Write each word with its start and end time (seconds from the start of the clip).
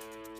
thank 0.00 0.28
you 0.28 0.33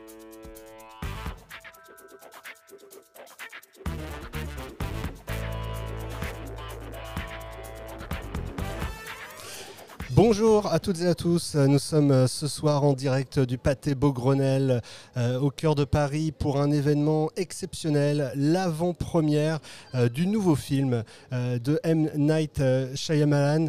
Bonjour 10.17 10.73
à 10.73 10.79
toutes 10.79 11.01
et 11.01 11.09
à 11.09 11.17
tous. 11.17 11.57
Nous 11.57 11.81
sommes 11.81 12.13
euh, 12.13 12.29
ce 12.29 12.47
soir 12.47 12.85
en 12.85 12.93
direct 12.93 13.41
du 13.41 13.59
Pâté 13.59 13.97
Beaugrenelle 13.97 14.81
euh, 15.17 15.41
au 15.41 15.51
cœur 15.51 15.75
de 15.75 15.83
Paris 15.83 16.31
pour 16.31 16.61
un 16.61 16.71
événement 16.71 17.31
exceptionnel, 17.35 18.31
l'avant-première 18.37 19.59
euh, 19.97 20.09
du 20.09 20.29
nouveau 20.29 20.55
film 20.55 21.03
de 21.33 21.81
M. 21.83 22.11
Night 22.17 22.63
Shyamalan 22.95 23.67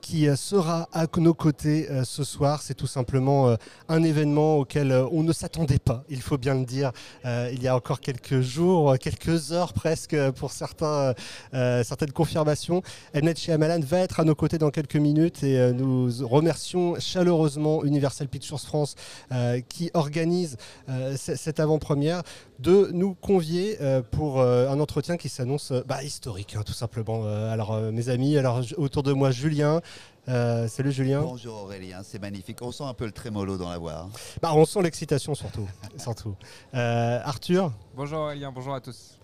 qui 0.00 0.26
sera 0.36 0.88
à 0.92 1.06
nos 1.18 1.34
côtés 1.34 1.86
ce 2.04 2.24
soir. 2.24 2.60
C'est 2.62 2.74
tout 2.74 2.86
simplement 2.86 3.56
un 3.88 4.02
événement 4.02 4.56
auquel 4.56 4.92
on 5.12 5.22
ne 5.22 5.32
s'attendait 5.32 5.78
pas, 5.78 6.04
il 6.08 6.20
faut 6.20 6.38
bien 6.38 6.54
le 6.54 6.64
dire, 6.64 6.90
il 7.24 7.62
y 7.62 7.68
a 7.68 7.76
encore 7.76 8.00
quelques 8.00 8.40
jours, 8.40 8.98
quelques 8.98 9.52
heures 9.52 9.72
presque 9.72 10.16
pour 10.32 10.50
certains, 10.50 11.14
certaines 11.52 12.12
confirmations. 12.12 12.82
M. 13.14 13.26
Night 13.26 13.38
Shyamalan 13.38 13.80
va 13.80 13.98
être 13.98 14.18
à 14.20 14.24
nos 14.24 14.34
côtés 14.34 14.58
dans 14.58 14.70
quelques 14.70 14.96
minutes 14.96 15.44
euh, 15.56 15.72
nous 15.72 16.10
remercions 16.26 16.98
chaleureusement 16.98 17.84
Universal 17.84 18.28
Pictures 18.28 18.60
France 18.60 18.94
euh, 19.32 19.60
qui 19.60 19.90
organise 19.94 20.56
euh, 20.88 21.16
cette 21.16 21.60
avant-première 21.60 22.22
de 22.58 22.90
nous 22.92 23.14
convier 23.14 23.76
pour 24.12 24.40
un 24.40 24.78
entretien 24.78 25.16
qui 25.16 25.28
s'annonce 25.28 25.72
bah, 25.86 26.04
historique, 26.04 26.54
hein, 26.56 26.62
tout 26.64 26.72
simplement. 26.72 27.26
alors, 27.26 27.76
mes 27.90 28.08
amis, 28.08 28.38
alors 28.38 28.60
autour 28.76 29.02
de 29.02 29.12
moi, 29.12 29.32
Julien. 29.32 29.80
salut 30.28 30.92
Julien. 30.92 31.22
Bonjour 31.22 31.64
Aurélien, 31.64 32.02
c'est 32.04 32.20
magnifique. 32.20 32.58
On 32.62 32.70
sent 32.70 32.84
un 32.84 32.94
peu 32.94 33.04
le 33.04 33.10
trémolo 33.10 33.56
dans 33.56 33.68
la 33.68 33.78
voix. 33.78 34.06
Hein. 34.06 34.10
Bah, 34.40 34.52
on 34.54 34.64
sent 34.64 34.80
l'excitation 34.82 35.34
surtout. 35.34 35.66
surtout. 35.96 36.36
Arthur. 36.72 37.72
Bonjour 37.96 38.20
Aurélien, 38.20 38.52
bonjour 38.52 38.74
à 38.74 38.80
tous. 38.80 39.18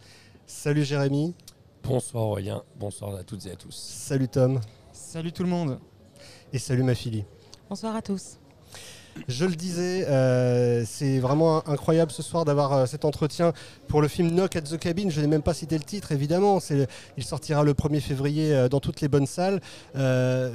Salut 0.45 0.83
Jérémy. 0.83 1.37
Bonsoir 1.85 2.25
Aurélien, 2.25 2.65
bonsoir 2.77 3.15
à 3.15 3.23
toutes 3.23 3.47
et 3.47 3.53
à 3.53 3.57
tous. 3.57 3.75
Salut 3.75 4.29
Tom. 4.29 4.61
Salut 4.93 5.31
tout 5.31 5.45
le 5.45 5.49
monde 5.49 5.79
et 6.53 6.59
salut 6.59 6.83
ma 6.83 6.95
fille. 6.95 7.25
Bonsoir 7.69 7.95
à 7.97 8.03
tous. 8.03 8.39
Je 9.27 9.45
le 9.45 9.57
disais, 9.57 10.07
euh, 10.07 10.85
c'est 10.87 11.19
vraiment 11.19 11.67
incroyable 11.69 12.13
ce 12.13 12.23
soir 12.23 12.45
d'avoir 12.45 12.73
euh, 12.73 12.87
cet 12.87 13.05
entretien 13.05 13.53
pour 13.89 14.01
le 14.01 14.09
film 14.09 14.31
Knock 14.31 14.55
at 14.57 14.63
the 14.63 14.79
Cabin. 14.79 15.11
Je 15.11 15.21
n'ai 15.21 15.27
même 15.27 15.43
pas 15.43 15.55
cité 15.55 15.77
le 15.77 15.83
titre, 15.83 16.13
évidemment. 16.13 16.61
Il 17.17 17.25
sortira 17.25 17.65
le 17.65 17.73
1er 17.73 18.01
février 18.01 18.55
euh, 18.55 18.69
dans 18.69 18.81
toutes 18.81 19.01
les 19.01 19.09
bonnes 19.09 19.27
salles. 19.27 19.61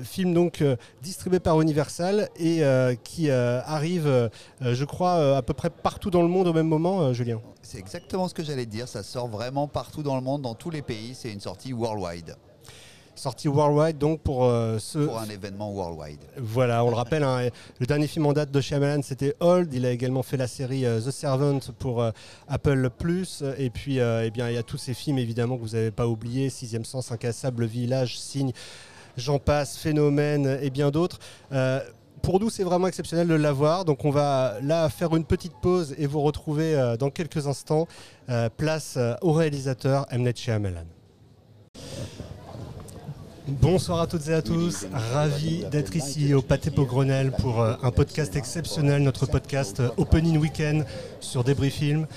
film 0.04 0.34
donc 0.34 0.64
distribué 1.02 1.40
par 1.40 1.60
Universal 1.60 2.30
et 2.38 2.62
qui 3.04 3.30
arrive, 3.30 4.30
je 4.62 4.86
crois, 4.86 5.38
à 5.38 5.42
peu 5.42 5.54
près 5.54 5.70
partout 5.70 6.10
dans 6.10 6.22
le 6.22 6.28
monde 6.28 6.48
au 6.48 6.54
même 6.54 6.68
moment, 6.68 7.12
Julien. 7.14 7.42
C'est 7.62 7.80
exactement 7.80 8.28
ce 8.28 8.34
que 8.34 8.44
j'allais 8.44 8.66
dire. 8.66 8.88
Ça 8.88 9.04
sort 9.04 9.28
vraiment 9.28 9.68
partout 9.68 10.04
dans 10.04 10.16
le 10.16 10.22
monde, 10.22 10.42
dans 10.42 10.56
tous 10.56 10.70
les 10.70 10.82
pays. 10.82 11.16
C'est 11.16 11.32
une 11.32 11.42
sortie 11.42 11.74
worldwide 11.74 12.36
sorti 13.16 13.48
worldwide 13.48 13.98
donc 13.98 14.22
pour 14.22 14.46
euh, 14.46 14.80
ce 14.80 15.00
pour 15.00 15.20
un 15.20 15.30
événement 15.30 15.72
worldwide. 15.72 16.20
Voilà, 16.38 16.84
on 16.84 16.90
le 16.90 16.96
rappelle, 16.96 17.24
hein, 17.24 17.50
le 17.80 17.86
dernier 17.86 18.08
film 18.08 18.26
en 18.26 18.34
date 18.34 18.52
de 18.52 18.62
Shyamalan 18.62 19.02
c'était 19.02 19.36
Old. 19.40 19.74
Il 19.74 19.86
a 19.86 19.92
également 19.92 20.24
fait 20.24 20.38
la 20.38 20.48
série 20.48 20.86
euh, 20.86 21.00
The 21.00 21.12
Servant 21.12 21.60
pour 21.80 22.02
euh, 22.02 22.12
Apple 22.48 22.90
Plus. 22.98 23.44
Et 23.58 23.70
puis, 23.70 23.98
eh 23.98 24.32
bien, 24.32 24.50
il 24.50 24.56
y 24.56 24.58
a 24.58 24.64
tous 24.64 24.78
ces 24.78 24.94
films 24.94 25.18
évidemment 25.18 25.58
que 25.58 25.62
vous 25.62 25.76
n'avez 25.76 25.92
pas 25.92 26.08
oublié 26.08 26.50
Sixième 26.50 26.86
Sens, 26.86 27.12
Incassable, 27.12 27.66
Village, 27.66 28.20
Signe, 28.20 28.52
J'en 29.18 29.40
passe, 29.40 29.78
Phénomène 29.78 30.60
et 30.62 30.70
bien 30.70 30.92
d'autres 30.92 31.20
pour 32.22 32.40
nous, 32.40 32.50
c'est 32.50 32.64
vraiment 32.64 32.88
exceptionnel 32.88 33.28
de 33.28 33.34
l'avoir. 33.34 33.84
Donc, 33.84 34.06
on 34.06 34.10
va 34.10 34.56
là 34.62 34.88
faire 34.88 35.14
une 35.14 35.26
petite 35.26 35.52
pause 35.62 35.94
et 35.98 36.08
vous 36.08 36.22
retrouver 36.22 36.96
dans 36.98 37.10
quelques 37.10 37.48
instants. 37.48 37.86
place 38.56 38.98
au 39.22 39.34
réalisateur 39.34 40.06
M. 40.10 40.24
Night 40.24 40.40
Shyamalan. 40.40 40.86
Bonsoir 43.48 44.00
à 44.00 44.08
toutes 44.08 44.30
et 44.30 44.34
à 44.34 44.42
tous, 44.42 44.86
ravi 45.12 45.66
d'être 45.70 45.94
ici 45.98 46.34
au 46.34 46.42
Pâté 46.42 46.72
Grenelle 46.72 47.34
pour 47.34 47.62
euh, 47.62 47.76
un 47.84 47.92
podcast 47.92 48.38
exceptionnel, 48.38 49.04
notre 49.04 49.26
podcast 49.26 49.82
euh, 49.82 49.90
Opening 49.98 50.38
Weekend 50.38 50.86
sur 51.20 51.44
Débris 51.44 51.70
Film. 51.70 52.08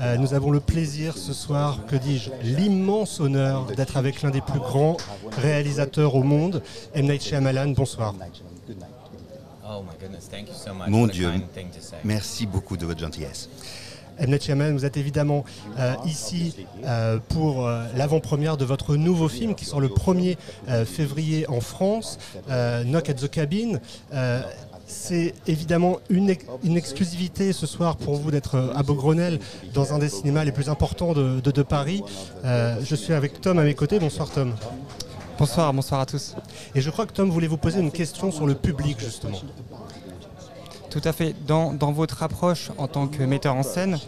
Euh, 0.00 0.16
nous 0.16 0.34
avons 0.34 0.50
le 0.50 0.58
plaisir 0.58 1.16
ce 1.16 1.32
soir, 1.32 1.86
que 1.86 1.94
dis-je, 1.94 2.30
l'immense 2.42 3.20
honneur 3.20 3.66
d'être 3.66 3.96
avec 3.96 4.22
l'un 4.22 4.30
des 4.30 4.40
plus 4.40 4.58
grands 4.58 4.96
réalisateurs 5.40 6.16
au 6.16 6.24
monde, 6.24 6.62
M. 6.94 7.06
Night 7.06 7.22
Shyamalan. 7.22 7.68
Bonsoir. 7.70 8.12
Mon 10.88 11.06
Dieu, 11.06 11.30
merci 12.02 12.44
beaucoup 12.46 12.76
de 12.76 12.86
votre 12.86 13.00
gentillesse. 13.00 13.48
Mnet 14.20 14.40
Chaman, 14.40 14.72
vous 14.72 14.84
êtes 14.84 14.96
évidemment 14.96 15.44
euh, 15.78 15.94
ici 16.06 16.66
euh, 16.84 17.18
pour 17.28 17.66
euh, 17.66 17.84
l'avant-première 17.96 18.56
de 18.56 18.64
votre 18.64 18.96
nouveau 18.96 19.28
film 19.28 19.54
qui 19.54 19.64
sort 19.64 19.80
le 19.80 19.88
1er 19.88 20.36
février 20.86 21.48
en 21.48 21.60
France, 21.60 22.18
Knock 22.48 23.10
at 23.10 23.14
the 23.14 23.30
Cabin. 23.30 23.78
c'est 24.86 25.34
évidemment 25.46 25.98
une, 26.10 26.34
une, 26.64 26.76
exclusivité 26.76 27.52
ce 27.52 27.66
soir 27.66 27.96
pour 27.96 28.16
vous 28.16 28.30
d'être 28.30 28.72
à 28.74 28.82
Beaugrenelle 28.82 29.38
dans 29.74 29.94
un 29.94 29.98
des 29.98 30.08
cinémas 30.08 30.44
les 30.44 30.52
plus 30.52 30.68
importants 30.68 31.12
de, 31.12 31.40
de 31.40 31.62
Paris. 31.62 32.02
je 32.44 32.94
suis 32.94 33.12
avec 33.12 33.40
Tom 33.40 33.58
à 33.58 33.64
mes 33.64 33.74
côtés. 33.74 33.98
Bonsoir 33.98 34.30
Tom. 34.30 34.54
Bonsoir, 35.38 35.72
bonsoir 35.72 36.00
à 36.00 36.06
tous. 36.06 36.34
Et 36.74 36.80
je 36.80 36.90
crois 36.90 37.06
que 37.06 37.12
Tom 37.12 37.30
voulait 37.30 37.46
vous 37.46 37.56
poser 37.56 37.80
une 37.80 37.90
question 37.90 38.30
sur 38.30 38.46
le 38.46 38.54
public 38.54 39.00
justement. 39.00 39.38
Tout 40.92 41.00
à 41.04 41.12
fait. 41.12 41.34
Dans, 41.46 41.72
votre 41.92 42.22
approche 42.22 42.70
en 42.76 42.86
tant 42.86 43.08
que 43.08 43.22
metteur 43.22 43.54
en 43.54 43.62
scène, 43.62 43.98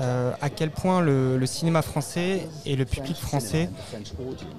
euh, 0.00 0.32
à 0.40 0.50
quel 0.50 0.72
point 0.72 1.00
le, 1.00 1.46
cinéma 1.46 1.82
français 1.82 2.48
et 2.64 2.74
le 2.74 2.84
public 2.84 3.16
français 3.16 3.70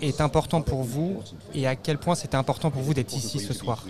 est 0.02 0.22
important 0.22 0.62
pour 0.62 0.84
vous 0.84 1.22
et 1.54 1.68
à 1.68 1.76
quel 1.76 1.98
point 1.98 2.16
c'était 2.16 2.38
important 2.38 2.72
pour 2.72 2.82
vous 2.82 2.94
d'être 2.94 3.14
ici 3.14 3.40
ce 3.40 3.54
soir? 3.54 3.84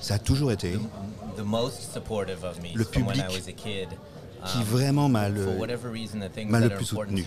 Ça 0.00 0.14
a 0.14 0.18
toujours 0.18 0.52
été 0.52 0.76
le 2.74 2.84
public 2.84 3.24
qui 4.46 4.58
um, 4.58 4.64
vraiment 4.64 5.08
m'a 5.08 5.28
le, 5.28 5.44
le 5.44 6.70
plus 6.70 6.84
soutenu. 6.84 7.26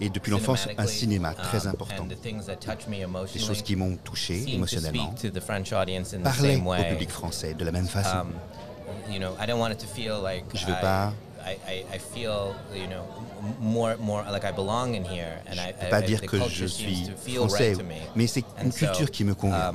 Et 0.00 0.08
depuis 0.08 0.30
l'enfance, 0.30 0.68
un 0.78 0.86
cinéma 0.86 1.34
très 1.34 1.66
um, 1.66 1.72
important. 1.72 2.06
Des 2.06 3.40
choses 3.40 3.62
qui 3.62 3.76
m'ont 3.76 3.96
touché 3.96 4.44
émotionnellement. 4.52 5.14
Parler 6.22 6.56
au 6.56 6.84
public 6.90 7.10
français 7.10 7.54
de 7.54 7.64
la 7.64 7.72
même 7.72 7.86
façon. 7.86 8.18
Um, 8.18 8.32
je 9.08 9.18
ne 9.18 10.70
veux 10.70 10.80
pas 10.80 11.12
je 11.46 11.52
ne 15.56 15.72
peux 15.72 15.88
pas 15.90 16.02
dire 16.02 16.20
que 16.22 16.48
je 16.48 16.66
suis 16.66 17.10
français, 17.34 17.74
mais 18.14 18.26
c'est 18.26 18.44
une 18.62 18.72
culture 18.72 19.10
qui 19.10 19.24
me 19.24 19.34
convient 19.34 19.72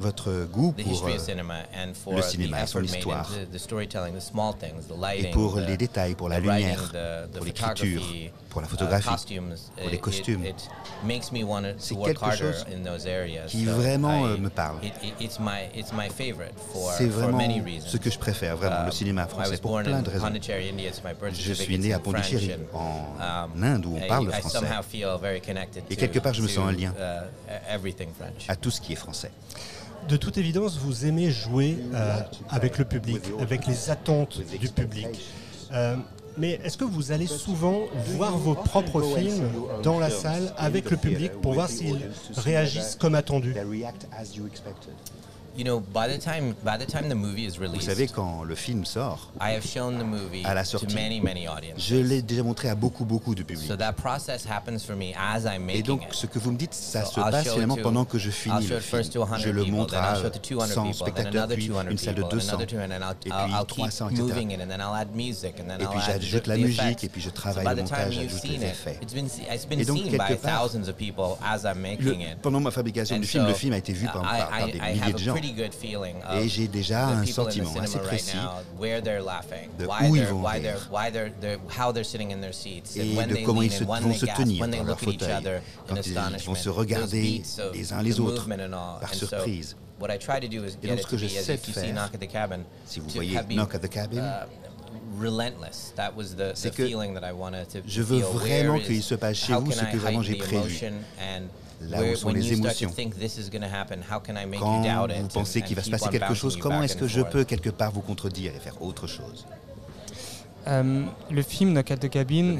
votre 0.00 0.44
goût 0.46 0.72
pour 0.72 2.16
le 2.16 2.22
cinéma 2.22 2.66
son 2.66 2.82
histoire, 2.82 3.30
et 5.16 5.30
pour 5.30 5.58
les 5.60 5.76
détails, 5.76 6.14
pour 6.14 6.28
la 6.28 6.40
lumière, 6.40 6.92
pour 7.32 7.44
l'écriture, 7.44 8.02
pour 8.50 8.60
la 8.60 8.68
photographie, 8.68 9.38
pour 9.80 9.90
les 9.90 9.98
costumes. 9.98 10.44
C'est 11.78 11.96
quelque 11.96 12.34
chose 12.36 12.64
qui 13.48 13.64
vraiment 13.64 14.26
me 14.26 14.48
parle. 14.48 14.78
C'est 16.96 17.06
vraiment 17.06 17.40
ce 17.86 17.96
que 17.96 18.10
je 18.10 18.18
préfère, 18.18 18.56
vraiment, 18.56 18.84
le 18.84 18.90
cinéma 18.90 19.26
français, 19.26 19.56
pour 19.58 19.80
plein 19.82 20.02
de 20.02 20.10
raisons. 20.10 20.28
Je 21.32 21.52
suis 21.52 21.78
né 21.78 21.92
à 21.92 21.98
Pondichéry, 21.98 22.52
en 22.72 23.48
Inde, 23.62 23.86
où 23.86 23.96
on 23.96 24.06
parle 24.06 24.26
le 24.26 24.32
français. 24.32 24.58
Et 25.90 25.96
quelque 25.96 26.18
part, 26.18 26.34
je 26.34 26.42
me 26.42 26.48
sens 26.48 26.68
un 26.68 26.72
lien 26.72 26.92
à 28.48 28.56
tout 28.56 28.70
ce 28.70 28.80
qui 28.80 28.92
est 28.92 28.96
français. 28.96 29.30
De 30.08 30.16
toute 30.16 30.36
évidence, 30.36 30.76
vous 30.78 31.06
aimez 31.06 31.30
jouer 31.30 31.78
euh, 31.94 32.20
avec 32.50 32.78
le 32.78 32.84
public, 32.84 33.22
avec 33.40 33.66
les 33.66 33.90
attentes 33.90 34.40
du 34.60 34.68
public. 34.68 35.08
Euh, 35.72 35.96
mais 36.36 36.60
est-ce 36.64 36.76
que 36.76 36.84
vous 36.84 37.12
allez 37.12 37.26
souvent 37.26 37.82
voir 38.16 38.36
vos 38.36 38.54
propres 38.54 39.02
films 39.02 39.48
dans 39.82 39.98
la 39.98 40.10
salle 40.10 40.52
avec 40.56 40.90
le 40.90 40.96
public 40.96 41.32
pour 41.40 41.54
voir 41.54 41.68
s'ils 41.68 42.10
réagissent 42.36 42.96
comme 42.96 43.14
attendu? 43.14 43.54
Vous 47.74 47.80
savez, 47.80 48.08
quand 48.08 48.42
le 48.42 48.54
film 48.54 48.84
sort, 48.84 49.32
à 49.40 50.54
la 50.54 50.64
sortie, 50.64 50.96
je 51.76 51.96
l'ai 51.96 52.22
déjà 52.22 52.42
montré 52.42 52.68
à 52.68 52.74
beaucoup, 52.74 53.04
beaucoup 53.04 53.34
de 53.34 53.42
public. 53.42 53.70
Et 55.68 55.82
donc, 55.82 56.02
ce 56.12 56.26
que 56.26 56.38
vous 56.38 56.50
me 56.52 56.56
dites, 56.56 56.74
ça 56.74 57.04
se 57.04 57.14
passe 57.14 57.48
finalement 57.52 57.76
pendant 57.76 58.04
que 58.04 58.18
je 58.18 58.30
finis 58.30 58.66
le 58.66 58.80
film. 58.80 59.02
Je 59.38 59.50
le 59.50 59.64
montre 59.64 59.94
à 59.96 60.16
100 60.66 60.92
spectateurs, 60.92 61.48
puis 61.48 61.70
une 61.90 61.98
salle 61.98 62.14
de 62.16 62.22
200, 62.22 62.58
et 62.60 62.66
puis 62.66 62.78
300, 63.68 64.10
etc. 64.10 64.24
Et 65.80 65.86
puis 65.86 66.00
j'ajoute 66.06 66.46
la 66.46 66.56
musique, 66.56 67.04
et 67.04 67.08
puis 67.08 67.20
je 67.20 67.30
travaille 67.30 67.64
le 67.64 67.82
montage, 67.82 68.14
j'ajoute 68.14 68.44
les 68.44 68.64
effets. 68.64 68.98
Et 69.70 69.84
donc, 69.84 70.02
quelque 70.04 70.34
part, 70.42 70.68
pendant 72.42 72.60
ma 72.60 72.70
fabrication 72.70 73.18
du 73.18 73.26
film, 73.26 73.46
le 73.46 73.54
film 73.54 73.72
a 73.72 73.78
été 73.78 73.92
vu 73.92 74.06
par, 74.06 74.22
par 74.22 74.66
des 74.66 74.80
milliers 74.80 75.12
de 75.12 75.18
gens. 75.18 75.34
Et 76.40 76.48
j'ai 76.48 76.68
déjà 76.68 77.08
un 77.08 77.26
sentiment 77.26 77.74
assez 77.80 77.98
précis 77.98 78.36
de 79.78 80.08
où 80.08 80.16
ils 80.16 80.24
vont 80.24 80.42
rire 80.44 80.76
et 82.96 83.26
de 83.26 83.44
comment 83.44 83.62
ils 83.62 83.72
se, 83.72 83.84
vont 83.84 84.14
se 84.14 84.26
tenir 84.26 84.68
dans 84.68 84.84
leur 84.84 85.00
fauteuil 85.00 85.60
quand 85.86 86.06
ils 86.06 86.46
vont 86.46 86.54
se 86.54 86.68
regarder 86.68 87.42
les 87.72 87.92
uns 87.92 88.02
les 88.02 88.20
autres 88.20 88.48
par 89.00 89.14
surprise. 89.14 89.76
Et 90.82 90.88
donc 90.88 90.98
ce 91.00 91.06
que 91.06 91.16
j'essaie 91.16 91.56
de 91.56 91.60
faire, 91.60 92.10
si 92.84 93.00
vous 93.00 93.08
voyez 93.08 93.38
Knock 93.50 93.74
at 93.74 93.78
the 93.78 93.88
Cabin, 93.88 94.46
c'est 96.54 96.74
que 96.74 96.88
je 97.86 98.02
veux 98.02 98.18
vraiment 98.20 98.78
qu'il 98.78 99.02
se 99.02 99.14
passe 99.14 99.36
chez 99.36 99.54
vous 99.54 99.70
ce 99.70 99.84
que 99.84 99.96
vraiment 99.96 100.22
j'ai 100.22 100.34
prévu. 100.36 100.80
Là 101.80 102.02
où 102.02 102.16
sont 102.16 102.30
les 102.30 102.52
émotions. 102.52 102.90
Quand 104.58 105.08
vous 105.20 105.28
pensez 105.28 105.62
qu'il 105.62 105.76
va 105.76 105.82
se 105.82 105.90
passer 105.90 106.08
quelque 106.10 106.34
chose, 106.34 106.56
comment 106.56 106.82
est-ce 106.82 106.96
que 106.96 107.06
je 107.06 107.20
peux 107.20 107.44
quelque 107.44 107.70
part 107.70 107.92
vous 107.92 108.00
contredire 108.00 108.54
et 108.54 108.60
faire 108.60 108.80
autre 108.82 109.06
chose? 109.06 109.46
Euh, 110.66 111.04
le 111.30 111.42
film 111.42 111.72
Knock 111.74 111.90
at 111.90 111.98
the 111.98 112.08
Cabin 112.08 112.56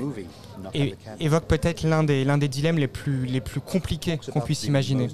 évoque 1.20 1.46
peut-être 1.46 1.84
l'un 1.84 2.04
des, 2.04 2.22
l'un 2.24 2.36
des 2.36 2.48
dilemmes 2.48 2.76
les 2.76 2.86
plus, 2.86 3.24
les 3.24 3.40
plus 3.40 3.60
compliqués 3.60 4.18
qu'on 4.30 4.42
puisse 4.42 4.64
imaginer. 4.64 5.08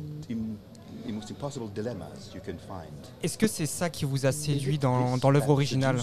Est-ce 3.23 3.38
que 3.38 3.46
c'est 3.46 3.67
ça 3.67 3.91
qui 3.91 4.05
vous 4.05 4.26
a 4.26 4.32
séduit 4.32 4.79
dans, 4.79 5.19
dans 5.19 5.31
l'œuvre 5.31 5.50
originale? 5.50 5.99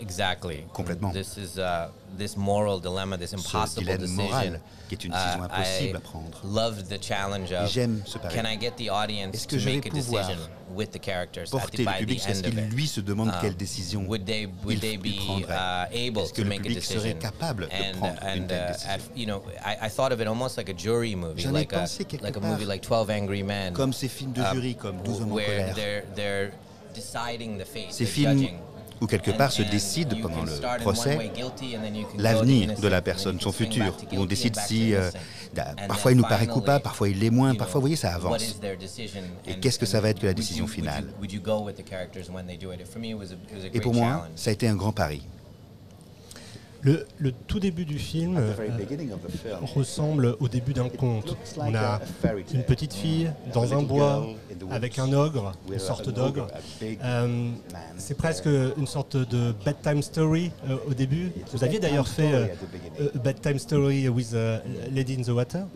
Exactly. 0.00 0.64
Complètement. 0.72 1.12
This 1.12 1.36
is 1.36 1.58
uh, 1.58 1.90
this 2.16 2.36
moral 2.36 2.80
dilemma, 2.80 3.16
this 3.16 3.32
impossible 3.32 3.86
Ce 3.86 3.98
decision. 3.98 4.22
moral, 4.22 4.60
qui 4.88 4.94
est 4.94 5.04
une 5.04 5.12
décision 5.12 5.42
uh, 5.42 5.44
impossible 5.44 5.96
à 5.96 6.00
prendre. 6.00 6.40
Love 6.44 6.88
the 6.88 7.02
challenge 7.02 7.52
of. 7.52 7.70
J'aime 7.70 8.02
ce 8.06 8.18
pari. 8.18 8.34
Can 8.34 8.46
I 8.46 8.56
get 8.56 8.76
the 8.76 8.90
audience 8.90 9.46
to 9.46 9.56
make 9.64 9.86
a 9.86 9.90
decision 9.90 10.38
with 10.74 10.90
the 10.92 10.98
characters 10.98 11.50
porter 11.50 11.84
le 11.84 11.98
public 11.98 12.22
Est-ce 12.26 12.42
qu'il 12.42 12.60
lui 12.70 12.86
se 12.86 13.00
demande 13.00 13.32
quelle 13.40 13.52
um, 13.52 13.56
décision 13.56 14.06
would 14.06 14.24
they, 14.26 14.46
would 14.64 14.80
they 14.80 14.96
be, 14.96 15.18
uh, 15.48 15.86
able 15.92 16.20
Est-ce 16.22 16.32
que 16.32 16.42
le 16.42 16.50
public 16.50 16.82
serait 16.82 17.14
capable 17.14 17.68
de 17.68 17.98
prendre 17.98 18.20
une 18.34 18.46
telle 18.46 18.64
uh, 18.64 18.72
décision 18.72 18.98
you 19.16 19.26
know, 19.26 19.42
I, 19.64 19.86
I 19.86 19.88
thought 19.88 20.12
of 20.12 20.20
it 20.20 20.26
almost 20.26 20.56
like 20.56 20.68
a 20.68 20.74
jury 20.74 21.14
movie, 21.14 21.46
like 21.46 21.72
a, 21.72 21.86
like 22.22 22.36
a 22.36 22.40
movie 22.40 22.64
like 22.64 22.82
12 22.82 23.10
Angry 23.10 23.42
Men. 23.42 23.72
Comme 23.72 23.92
ces 23.92 24.08
films 24.08 24.32
de 24.32 24.42
jury, 24.52 24.74
comme 24.74 25.02
12 25.02 25.22
hommes 25.22 25.32
en 25.32 25.36
colère. 25.36 25.74
They're, 25.74 26.04
they're 26.14 26.52
deciding 26.94 27.58
the 27.58 27.64
fate, 27.64 27.92
ces 27.92 28.06
films 28.06 28.48
où 29.00 29.06
quelque 29.06 29.30
part 29.30 29.52
se 29.52 29.62
décide 29.62 30.20
pendant 30.20 30.44
le 30.44 30.80
procès 30.80 31.30
l'avenir 32.16 32.78
de 32.78 32.88
la 32.88 33.02
personne, 33.02 33.40
son 33.40 33.52
futur, 33.52 33.96
où 34.12 34.16
on 34.16 34.26
décide 34.26 34.56
si 34.56 34.94
euh, 34.94 35.10
parfois 35.86 36.12
il 36.12 36.16
nous 36.16 36.24
paraît 36.24 36.46
coupable, 36.46 36.82
parfois 36.82 37.08
il 37.08 37.18
l'est 37.18 37.30
moins, 37.30 37.54
parfois 37.54 37.80
vous 37.80 37.82
voyez 37.82 37.96
ça 37.96 38.14
avance. 38.14 38.60
Et 39.46 39.58
qu'est-ce 39.60 39.78
que 39.78 39.86
ça 39.86 40.00
va 40.00 40.10
être 40.10 40.20
que 40.20 40.26
la 40.26 40.34
décision 40.34 40.66
finale? 40.66 41.04
Et 43.72 43.80
pour 43.80 43.94
moi, 43.94 44.28
ça 44.34 44.50
a 44.50 44.52
été 44.52 44.68
un 44.68 44.76
grand 44.76 44.92
pari. 44.92 45.22
Le, 46.82 47.04
tout 47.46 47.58
début 47.58 47.84
du 47.84 47.98
film 47.98 48.36
euh, 48.36 48.52
ressemble 49.74 50.36
au 50.38 50.48
début 50.48 50.72
d'un 50.72 50.88
conte. 50.88 51.36
On 51.56 51.74
a 51.74 52.00
une 52.54 52.62
petite 52.62 52.94
fille 52.94 53.30
dans 53.52 53.74
un 53.74 53.82
bois 53.82 54.26
avec 54.70 54.98
un 54.98 55.12
ogre, 55.12 55.52
une 55.70 55.78
sorte 55.78 56.08
d'ogre. 56.08 56.46
Euh, 56.82 57.50
c'est 57.96 58.16
presque 58.16 58.46
une 58.46 58.86
sorte 58.86 59.16
de 59.16 59.52
bedtime 59.64 60.02
story 60.02 60.52
euh, 60.68 60.76
au 60.88 60.94
début. 60.94 61.32
Vous 61.52 61.64
aviez 61.64 61.80
d'ailleurs 61.80 62.08
fait 62.08 62.52
bedtime 63.22 63.58
story 63.58 64.08
with 64.08 64.34
Lady 64.92 65.16
in 65.18 65.22
the 65.22 65.34
Water. 65.34 65.66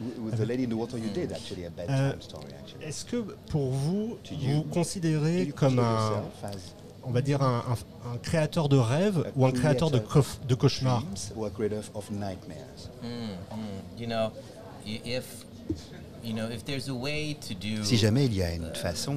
Est-ce 2.81 3.04
que 3.04 3.16
pour 3.50 3.70
vous, 3.70 4.19
vous 4.31 4.62
considérez 4.62 5.52
comme 5.56 5.81
un 5.81 6.22
on 7.04 7.10
va 7.10 7.20
dire, 7.22 7.43
un, 7.43 7.64
un, 7.69 8.12
un 8.12 8.16
créateur 8.19 8.69
de 8.69 8.76
rêves 8.76 9.25
ou 9.37 9.46
un 9.46 9.52
créateur 9.52 9.90
de, 9.90 10.00
de 10.49 10.54
cauchemars. 10.54 11.02
si 17.82 17.96
jamais 17.96 18.26
il 18.26 18.34
y 18.34 18.43
a 18.43 18.52
une 18.54 18.72
façon 18.75 19.16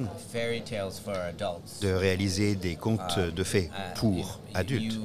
de 1.80 1.92
réaliser 1.92 2.56
des 2.56 2.74
contes 2.76 3.16
uh, 3.18 3.32
de 3.32 3.44
fées 3.44 3.70
uh, 3.72 3.98
pour 3.98 4.40
adultes, 4.54 4.98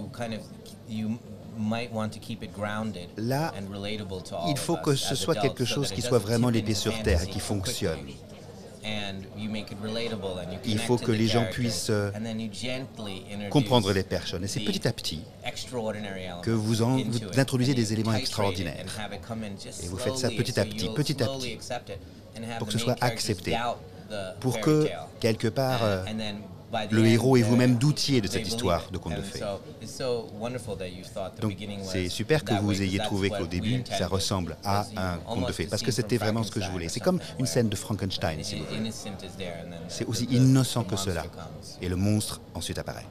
là, 3.18 3.54
il 4.48 4.58
faut 4.58 4.78
que 4.78 4.96
ce 4.96 5.16
soit 5.16 5.36
quelque 5.36 5.66
chose 5.66 5.92
qui 5.92 6.02
soit 6.02 6.18
vraiment 6.20 6.50
l'épée 6.50 6.74
sur 6.74 7.00
terre, 7.04 7.28
qui 7.28 7.40
fonctionne. 7.40 8.00
Il 10.66 10.80
faut 10.80 10.98
que 10.98 11.12
les 11.12 11.28
gens 11.28 11.46
puissent 11.52 11.90
euh, 11.90 12.12
comprendre 13.50 13.92
les 13.94 14.04
personnes. 14.04 14.44
Et 14.44 14.48
c'est 14.48 14.62
petit 14.62 14.88
à 14.88 14.94
petit 14.94 15.24
que 16.42 16.52
vous, 16.52 16.82
en, 16.82 16.98
vous 16.98 17.40
introduisez 17.40 17.74
des 17.74 17.94
éléments 17.94 18.14
extraordinaires. 18.14 18.86
Et 19.84 19.88
vous 19.88 19.98
faites 19.98 20.18
ça 20.18 20.30
petit 20.30 20.60
à 20.60 20.66
petit, 20.66 20.90
petit 20.90 21.24
à 21.24 21.28
petit, 21.28 21.58
pour 22.58 22.68
que 22.68 22.74
ce 22.74 22.80
soit 22.80 22.98
accepté, 23.02 23.58
pour 24.40 24.60
que, 24.60 24.90
quelque 25.20 25.48
part, 25.48 25.84
euh, 25.84 26.04
le 26.90 27.06
héros 27.06 27.38
et 27.38 27.42
vous-même 27.42 27.76
doutiez 27.76 28.22
de 28.22 28.28
cette 28.28 28.48
histoire 28.48 28.90
de 28.92 28.98
conte 28.98 29.16
de 29.16 29.22
fées. 29.22 29.42
Donc 31.42 31.58
c'est 31.84 32.10
super 32.10 32.44
que 32.44 32.54
vous 32.54 32.82
ayez 32.82 33.00
trouvé 33.00 33.30
qu'au 33.30 33.48
début, 33.48 33.84
ça 33.98 34.08
ressemble 34.08 34.58
à 34.64 34.86
un 34.96 35.18
conte 35.18 35.48
de 35.48 35.54
fées, 35.54 35.68
parce 35.68 35.82
que 35.82 35.92
c'était 35.92 36.18
vraiment 36.18 36.44
ce 36.44 36.52
que 36.52 36.62
je 36.62 36.70
voulais. 36.70 36.90
C'est 36.90 37.00
comme 37.00 37.20
une 37.40 37.46
scène 37.46 37.70
de 37.70 37.76
Frankenstein, 37.76 38.44
si 38.44 38.56
vous 38.56 38.66
voulez. 38.66 38.92
C'est 39.88 40.06
aussi 40.06 40.26
innocent 40.26 40.84
que 40.84 40.96
cela. 40.96 41.24
Et 41.82 41.90
le 41.90 41.96
monstre 41.96 42.42
ensuite 42.54 42.78
apparaît. 42.78 43.06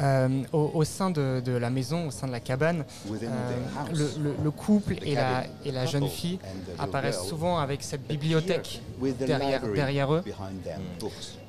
Euh, 0.00 0.42
au, 0.52 0.82
sein 0.82 1.10
de, 1.10 1.52
la 1.52 1.70
maison, 1.70 2.08
au 2.08 2.10
sein 2.10 2.26
de 2.26 2.32
la 2.32 2.40
cabane, 2.40 2.84
euh, 3.08 4.34
le, 4.42 4.50
couple 4.50 4.96
et 5.02 5.14
la, 5.14 5.44
et 5.64 5.70
la 5.70 5.86
jeune 5.86 6.08
fille 6.08 6.40
apparaissent 6.78 7.22
souvent 7.22 7.58
avec 7.58 7.82
cette 7.82 8.06
bibliothèque 8.06 8.82
derrière, 9.20 9.62
derrière 9.72 10.12
eux 10.12 10.24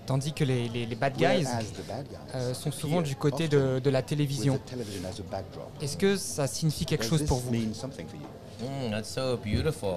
tandis 0.06 0.34
que 0.34 0.44
les, 0.44 0.70
les, 0.70 0.86
les 0.86 0.96
bad 0.96 1.16
guys 1.18 1.48
euh, 2.34 2.54
sont 2.54 2.72
souvent 2.72 3.02
du 3.02 3.16
côté 3.16 3.48
de, 3.48 3.80
de 3.80 3.90
la 3.90 4.02
télévision. 4.02 4.60
Est-ce 5.82 5.98
que 5.98 6.16
ça 6.16 6.48
signifie 6.48 6.86
quelque 6.86 7.06
chose 7.06 7.24
pour 7.26 7.40
vous 7.40 7.54
mm, 7.54 7.74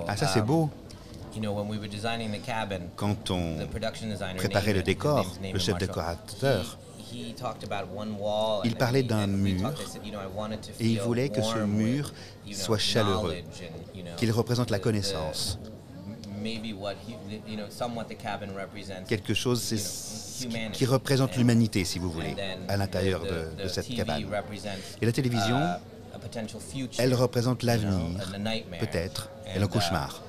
Ah, 0.07 0.17
ça 0.17 0.27
c'est 0.27 0.43
beau. 0.43 0.71
Quand 2.97 3.31
on 3.31 3.57
préparait 4.37 4.73
le 4.73 4.83
décor, 4.83 5.27
le 5.53 5.59
chef 5.59 5.79
décorateur, 5.79 6.79
il 8.65 8.75
parlait 8.77 9.03
d'un 9.03 9.27
mur 9.27 9.73
et 10.81 10.87
il 10.87 11.01
voulait 11.01 11.29
que 11.29 11.43
ce 11.43 11.59
mur 11.59 12.13
soit 12.53 12.79
chaleureux, 12.79 13.37
qu'il 14.17 14.33
représente 14.33 14.71
la 14.71 14.79
connaissance 14.79 15.59
quelque 19.07 19.35
chose 19.35 19.75
qui 20.73 20.87
représente 20.87 21.37
l'humanité, 21.37 21.85
si 21.85 21.99
vous 21.99 22.11
voulez, 22.11 22.35
à 22.69 22.77
l'intérieur 22.77 23.23
de, 23.23 23.69
cette 23.69 23.89
cabane. 23.89 24.25
Et 25.01 25.07
la 25.07 25.13
télévision, 25.13 25.59
uh, 25.59 26.89
elle 26.99 27.15
représente 27.15 27.63
l'avenir, 27.63 28.33
peut-être, 28.81 29.31
et 29.55 29.59
le 29.59 29.67
cauchemar. 29.67 30.23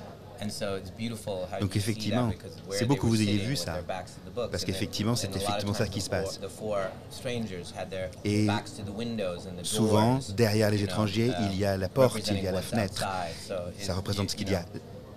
Donc 1.60 1.76
effectivement, 1.76 2.30
c'est 2.70 2.86
beau 2.86 2.96
que 2.96 3.06
vous 3.06 3.20
ayez 3.20 3.38
vu 3.38 3.56
ça, 3.56 3.78
parce 4.34 4.64
qu'effectivement, 4.64 5.16
c'est 5.16 5.34
effectivement 5.36 5.74
ça 5.74 5.86
qui 5.86 6.00
se 6.00 6.08
passe. 6.08 6.40
Et 8.24 8.46
souvent, 9.62 10.18
derrière 10.36 10.70
les 10.70 10.82
étrangers, 10.82 11.32
il 11.50 11.58
y 11.58 11.64
a 11.64 11.76
la 11.76 11.88
porte, 11.88 12.26
il 12.28 12.42
y 12.42 12.48
a 12.48 12.52
la 12.52 12.62
fenêtre. 12.62 13.06
Ça 13.78 13.94
représente 13.94 14.30
ce 14.30 14.36
qu'il 14.36 14.50
y 14.50 14.54
a 14.54 14.64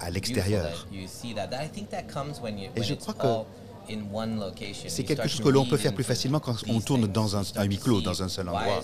à 0.03 0.09
l'extérieur. 0.09 0.87
Et 2.75 2.83
je 2.83 2.93
crois 2.93 3.13
que 3.13 3.27
c'est 4.87 5.03
quelque 5.03 5.27
chose 5.27 5.41
que 5.41 5.49
l'on 5.49 5.65
peut 5.65 5.77
faire 5.77 5.93
plus 5.93 6.03
facilement 6.03 6.39
quand 6.39 6.55
on 6.69 6.79
tourne 6.79 7.07
dans 7.07 7.35
un, 7.35 7.63
huis 7.63 7.77
clos, 7.77 8.01
dans 8.01 8.23
un 8.23 8.29
seul 8.29 8.47
endroit. 8.47 8.81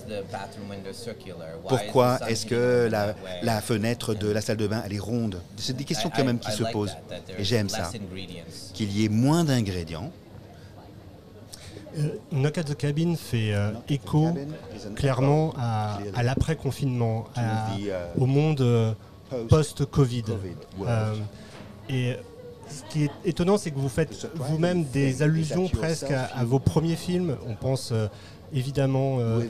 Pourquoi 1.67 2.19
est-ce 2.27 2.45
que 2.45 2.88
la, 2.91 3.15
la, 3.41 3.61
fenêtre 3.61 4.13
de 4.13 4.29
la 4.29 4.41
salle 4.41 4.57
de 4.57 4.67
bain, 4.67 4.83
elle 4.85 4.93
est 4.93 4.99
ronde? 4.99 5.41
C'est 5.57 5.75
des 5.75 5.85
questions 5.85 6.11
quand 6.13 6.25
même 6.25 6.39
qui 6.39 6.51
se 6.51 6.63
posent. 6.63 6.95
Et 7.38 7.43
j'aime 7.43 7.69
ça. 7.69 7.91
Qu'il 8.73 8.91
y 8.91 9.05
ait 9.05 9.09
moins 9.09 9.43
d'ingrédients. 9.43 10.11
Euh, 11.97 12.09
Knock 12.31 12.57
at 12.59 12.63
the 12.65 12.75
Cabin 12.75 13.15
fait 13.15 13.53
euh, 13.53 13.71
écho 13.89 14.38
clairement 14.95 15.53
à, 15.57 15.97
à 16.15 16.21
l'après-confinement, 16.21 17.25
uh, 17.35 18.21
au 18.21 18.27
monde 18.27 18.61
euh, 18.61 18.93
post-Covid. 19.50 20.24
Euh, 20.86 21.15
et 21.89 22.15
ce 22.69 22.83
qui 22.91 23.05
est 23.05 23.12
étonnant, 23.25 23.57
c'est 23.57 23.71
que 23.71 23.79
vous 23.79 23.89
faites 23.89 24.27
vous-même 24.36 24.83
des 24.86 25.21
allusions 25.21 25.67
presque 25.67 26.12
à, 26.12 26.43
vos 26.43 26.59
premiers 26.59 26.95
films. 26.95 27.36
On 27.48 27.55
pense 27.55 27.91
euh, 27.91 28.07
évidemment, 28.53 29.17
euh, 29.19 29.41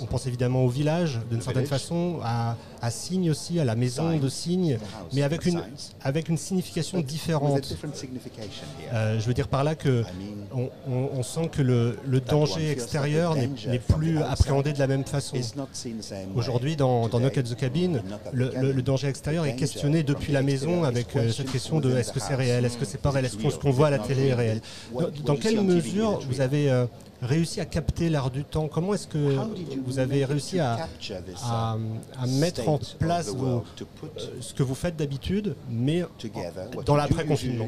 on 0.00 0.06
pense 0.06 0.26
évidemment 0.26 0.64
au 0.64 0.68
village 0.68 1.20
d'une 1.30 1.40
certaine 1.40 1.66
façon, 1.66 2.18
à, 2.22 2.56
à 2.80 2.90
Signe 2.90 3.30
aussi, 3.30 3.60
à 3.60 3.64
la 3.64 3.74
maison 3.74 4.16
de 4.16 4.28
Signe, 4.28 4.78
mais 5.12 5.22
avec 5.22 5.46
une, 5.46 5.62
avec 6.02 6.28
une 6.28 6.36
signification 6.36 7.00
différente. 7.00 7.74
je 8.92 9.26
veux 9.26 9.34
dire 9.34 9.48
par 9.48 9.64
là 9.64 9.74
que 9.74 10.04
on, 10.86 11.22
sent 11.22 11.48
que 11.52 11.62
le, 11.62 11.98
le 12.06 12.20
danger 12.20 12.70
extérieur 12.70 13.34
n'est 13.34 13.78
plus 13.78 14.18
appréhendé 14.18 14.72
de 14.72 14.78
la 14.78 14.86
même 14.86 15.04
façon. 15.04 15.36
Aujourd'hui, 16.34 16.76
dans, 16.76 17.08
dans 17.08 17.20
Knock 17.20 17.38
at 17.38 17.42
the 17.42 17.54
Cabin, 17.54 18.00
le, 18.32 18.50
le, 18.72 18.82
danger 18.82 19.08
extérieur 19.08 19.44
est 19.46 19.56
questionné 19.56 20.02
depuis 20.02 20.32
la 20.32 20.42
maison 20.42 20.84
avec 20.84 21.08
cette 21.32 21.50
question 21.50 21.80
de 21.80 21.96
est-ce 21.96 22.12
que 22.12 22.20
c'est 22.20 22.34
réel, 22.34 22.64
est-ce 22.64 22.78
que 22.78 22.84
c'est 22.84 23.00
pas 23.00 23.10
réel, 23.10 23.26
est-ce 23.26 23.36
qu'on 23.36 23.50
ce 23.50 23.58
qu'on 23.58 23.70
voit 23.70 23.88
à 23.88 23.90
la 23.90 23.98
télé 23.98 24.28
est 24.28 24.34
réel? 24.34 24.60
Dans, 25.24 25.36
quelle 25.36 25.60
mesure 25.62 26.20
vous 26.28 26.40
avez 26.40 26.86
réussi 27.22 27.60
à 27.60 27.64
capter 27.64 28.08
l'art 28.08 28.30
du 28.30 28.44
temps. 28.44 28.68
Comment 28.68 28.94
est-ce 28.94 29.08
que 29.08 29.36
vous 29.84 29.98
avez 29.98 30.24
réussi 30.24 30.58
à, 30.60 30.88
à, 31.42 31.76
mettre 32.26 32.68
en 32.68 32.78
place 32.98 33.28
euh, 33.28 33.60
ce 34.40 34.54
que 34.54 34.62
vous 34.62 34.74
faites 34.74 34.96
d'habitude, 34.96 35.56
mais 35.70 36.04
dans 36.86 36.96
l'après-confinement? 36.96 37.66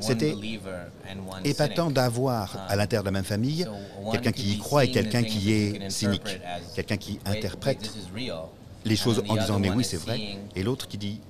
c'était 0.00 0.34
épatant 1.44 1.90
d'avoir 1.90 2.56
à 2.68 2.76
l'intérieur 2.76 3.04
de 3.04 3.08
la 3.08 3.12
même 3.12 3.24
famille 3.24 3.66
quelqu'un 4.10 4.32
qui 4.32 4.54
y 4.54 4.58
croit 4.58 4.84
et 4.84 4.90
quelqu'un 4.90 5.22
qui 5.22 5.52
est 5.52 5.90
cynique, 5.90 6.40
quelqu'un 6.74 6.96
qui 6.96 7.18
interprète 7.24 7.90
les 8.84 8.96
choses 8.96 9.22
en 9.28 9.36
disant 9.36 9.58
mais 9.60 9.70
oui 9.70 9.84
c'est 9.84 9.96
vrai, 9.96 10.38
et 10.54 10.62
l'autre 10.62 10.88
qui 10.88 10.98
dit 10.98 11.20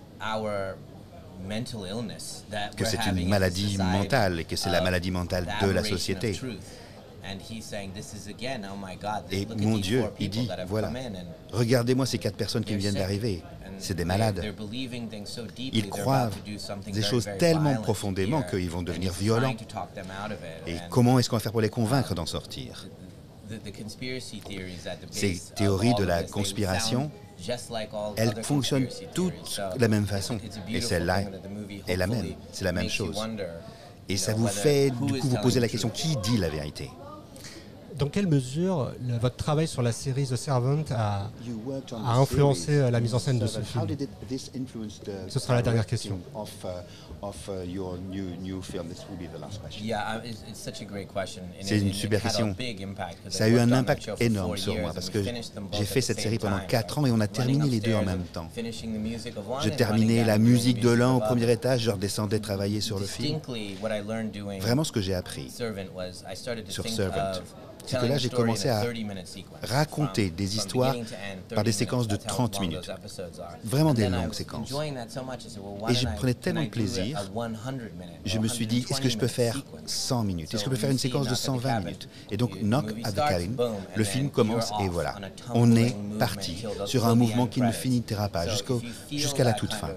que 2.76 2.84
c'est 2.84 3.06
une 3.06 3.28
maladie 3.28 3.78
mentale 3.78 4.40
et 4.40 4.44
que 4.44 4.56
c'est 4.56 4.70
la 4.70 4.80
maladie 4.80 5.10
mentale 5.10 5.46
de 5.62 5.70
la 5.70 5.84
société. 5.84 6.38
Et 9.32 9.46
mon 9.58 9.78
Dieu, 9.78 10.04
il 10.20 10.30
dit, 10.30 10.48
voilà, 10.68 10.92
regardez-moi 11.52 12.06
ces 12.06 12.18
quatre 12.18 12.36
personnes 12.36 12.64
qui 12.64 12.76
viennent 12.76 12.94
d'arriver. 12.94 13.42
C'est 13.78 13.94
des 13.94 14.04
malades. 14.04 14.42
Ils 15.72 15.88
croient 15.88 16.30
des 16.86 17.02
choses 17.02 17.28
tellement 17.38 17.74
profondément 17.76 18.42
qu'ils 18.42 18.70
vont 18.70 18.82
devenir 18.82 19.12
violents. 19.12 19.54
Et 20.66 20.76
comment 20.88 21.18
est-ce 21.18 21.28
qu'on 21.28 21.36
va 21.36 21.40
faire 21.40 21.52
pour 21.52 21.60
les 21.60 21.68
convaincre 21.68 22.14
d'en 22.14 22.26
sortir? 22.26 22.86
Ces 25.10 25.40
théories 25.54 25.94
de 25.94 26.04
la 26.04 26.22
conspiration 26.22 27.10
elles 28.16 28.42
fonctionnent 28.42 28.88
toutes 29.14 29.60
de 29.76 29.80
la 29.80 29.88
même 29.88 30.06
façon. 30.06 30.38
Et 30.68 30.80
celle-là 30.80 31.22
est 31.86 31.96
la 31.96 32.06
même. 32.06 32.34
C'est 32.52 32.64
la 32.64 32.72
même 32.72 32.88
chose. 32.88 33.18
Et 34.08 34.16
ça 34.16 34.34
vous 34.34 34.46
fait 34.46 34.90
du 34.90 35.18
coup 35.20 35.28
vous 35.28 35.40
poser 35.42 35.60
la 35.60 35.68
question 35.68 35.88
qui 35.88 36.16
dit 36.16 36.38
la 36.38 36.48
vérité? 36.48 36.90
Dans 37.98 38.08
quelle 38.08 38.26
mesure 38.26 38.92
votre 39.20 39.36
travail 39.36 39.66
sur 39.66 39.82
la 39.82 39.92
série 39.92 40.26
The 40.26 40.36
Servant 40.36 40.84
a, 40.90 41.30
influencé 42.06 42.74
euh, 42.74 42.90
la 42.90 43.00
mise 43.00 43.14
en 43.14 43.18
scène 43.18 43.38
de 43.38 43.46
ce 43.46 43.60
film 43.60 43.86
Ce 45.28 45.38
sera 45.38 45.54
la 45.54 45.62
dernière 45.62 45.86
question. 45.86 46.18
C'est 51.60 51.78
une 51.78 51.92
super 51.92 52.22
question. 52.22 52.54
Ça 53.28 53.44
a 53.44 53.48
eu 53.48 53.58
un 53.58 53.72
impact 53.72 54.10
énorme 54.20 54.56
sur 54.56 54.78
moi 54.78 54.92
parce 54.92 55.10
que 55.10 55.22
j'ai 55.72 55.84
fait 55.84 56.00
cette 56.00 56.20
série 56.20 56.38
pendant 56.38 56.58
4 56.58 56.98
ans 56.98 57.06
et 57.06 57.10
on 57.10 57.20
a 57.20 57.28
terminé 57.28 57.68
les 57.68 57.80
deux 57.80 57.94
en 57.94 58.04
même 58.04 58.24
temps. 58.32 58.48
Je 58.54 59.70
terminais 59.70 60.24
la 60.24 60.38
musique 60.38 60.80
de 60.80 60.90
l'un 60.90 61.14
au 61.14 61.20
premier 61.20 61.50
étage, 61.50 61.82
je 61.82 61.90
redescendais 61.90 62.40
travailler 62.40 62.80
sur 62.80 62.98
le 62.98 63.06
film. 63.06 63.40
Vraiment 64.60 64.84
ce 64.84 64.92
que 64.92 65.00
j'ai 65.00 65.14
appris 65.14 65.50
sur 66.68 66.88
Servant 66.88 67.32
c'est 67.86 67.98
que 67.98 68.06
là, 68.06 68.18
j'ai 68.18 68.28
commencé 68.28 68.68
à 68.68 68.84
raconter 69.62 70.30
des 70.30 70.56
histoires 70.56 70.94
par 71.54 71.64
des 71.64 71.72
séquences 71.72 72.08
de 72.08 72.16
30 72.16 72.60
minutes. 72.60 72.90
Vraiment 73.64 73.94
des 73.94 74.08
longues 74.08 74.34
séquences. 74.34 74.72
Et 75.88 75.94
je 75.94 76.06
prenais 76.16 76.34
tellement 76.34 76.64
de 76.64 76.68
plaisir, 76.68 77.20
je 78.24 78.38
me 78.38 78.48
suis 78.48 78.66
dit, 78.66 78.84
est-ce 78.88 79.00
que 79.00 79.08
je 79.08 79.18
peux 79.18 79.26
faire 79.26 79.62
100 79.86 80.24
minutes? 80.24 80.54
Est-ce 80.54 80.64
que 80.64 80.70
je 80.70 80.74
peux 80.74 80.80
faire 80.80 80.90
une 80.90 80.98
séquence 80.98 81.28
de 81.28 81.34
120 81.34 81.80
minutes? 81.80 82.08
Et 82.30 82.36
donc, 82.36 82.58
Knock 82.60 82.92
at 83.04 83.12
the 83.12 83.16
Cabin, 83.16 83.52
le 83.94 84.04
film 84.04 84.30
commence 84.30 84.70
et 84.82 84.88
voilà. 84.88 85.16
On 85.54 85.74
est 85.76 85.94
parti 86.18 86.64
sur 86.86 87.06
un 87.06 87.14
mouvement 87.14 87.46
qui 87.46 87.60
ne 87.60 87.72
finira 87.72 88.28
pas 88.28 88.46
jusqu'à 89.10 89.44
la 89.44 89.52
toute 89.52 89.74
fin. 89.74 89.90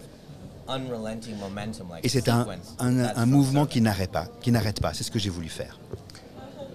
Et 2.04 2.10
c'est 2.10 2.30
un, 2.30 2.46
un, 2.78 3.00
un 3.00 3.26
mouvement 3.26 3.66
qui 3.66 3.82
n'arrête 3.82 4.12
pas, 4.12 4.28
qui 4.40 4.52
n'arrête 4.52 4.80
pas. 4.80 4.94
C'est 4.94 5.04
ce 5.04 5.10
que 5.10 5.18
j'ai 5.18 5.32
voulu 5.32 5.50
faire. 5.50 5.80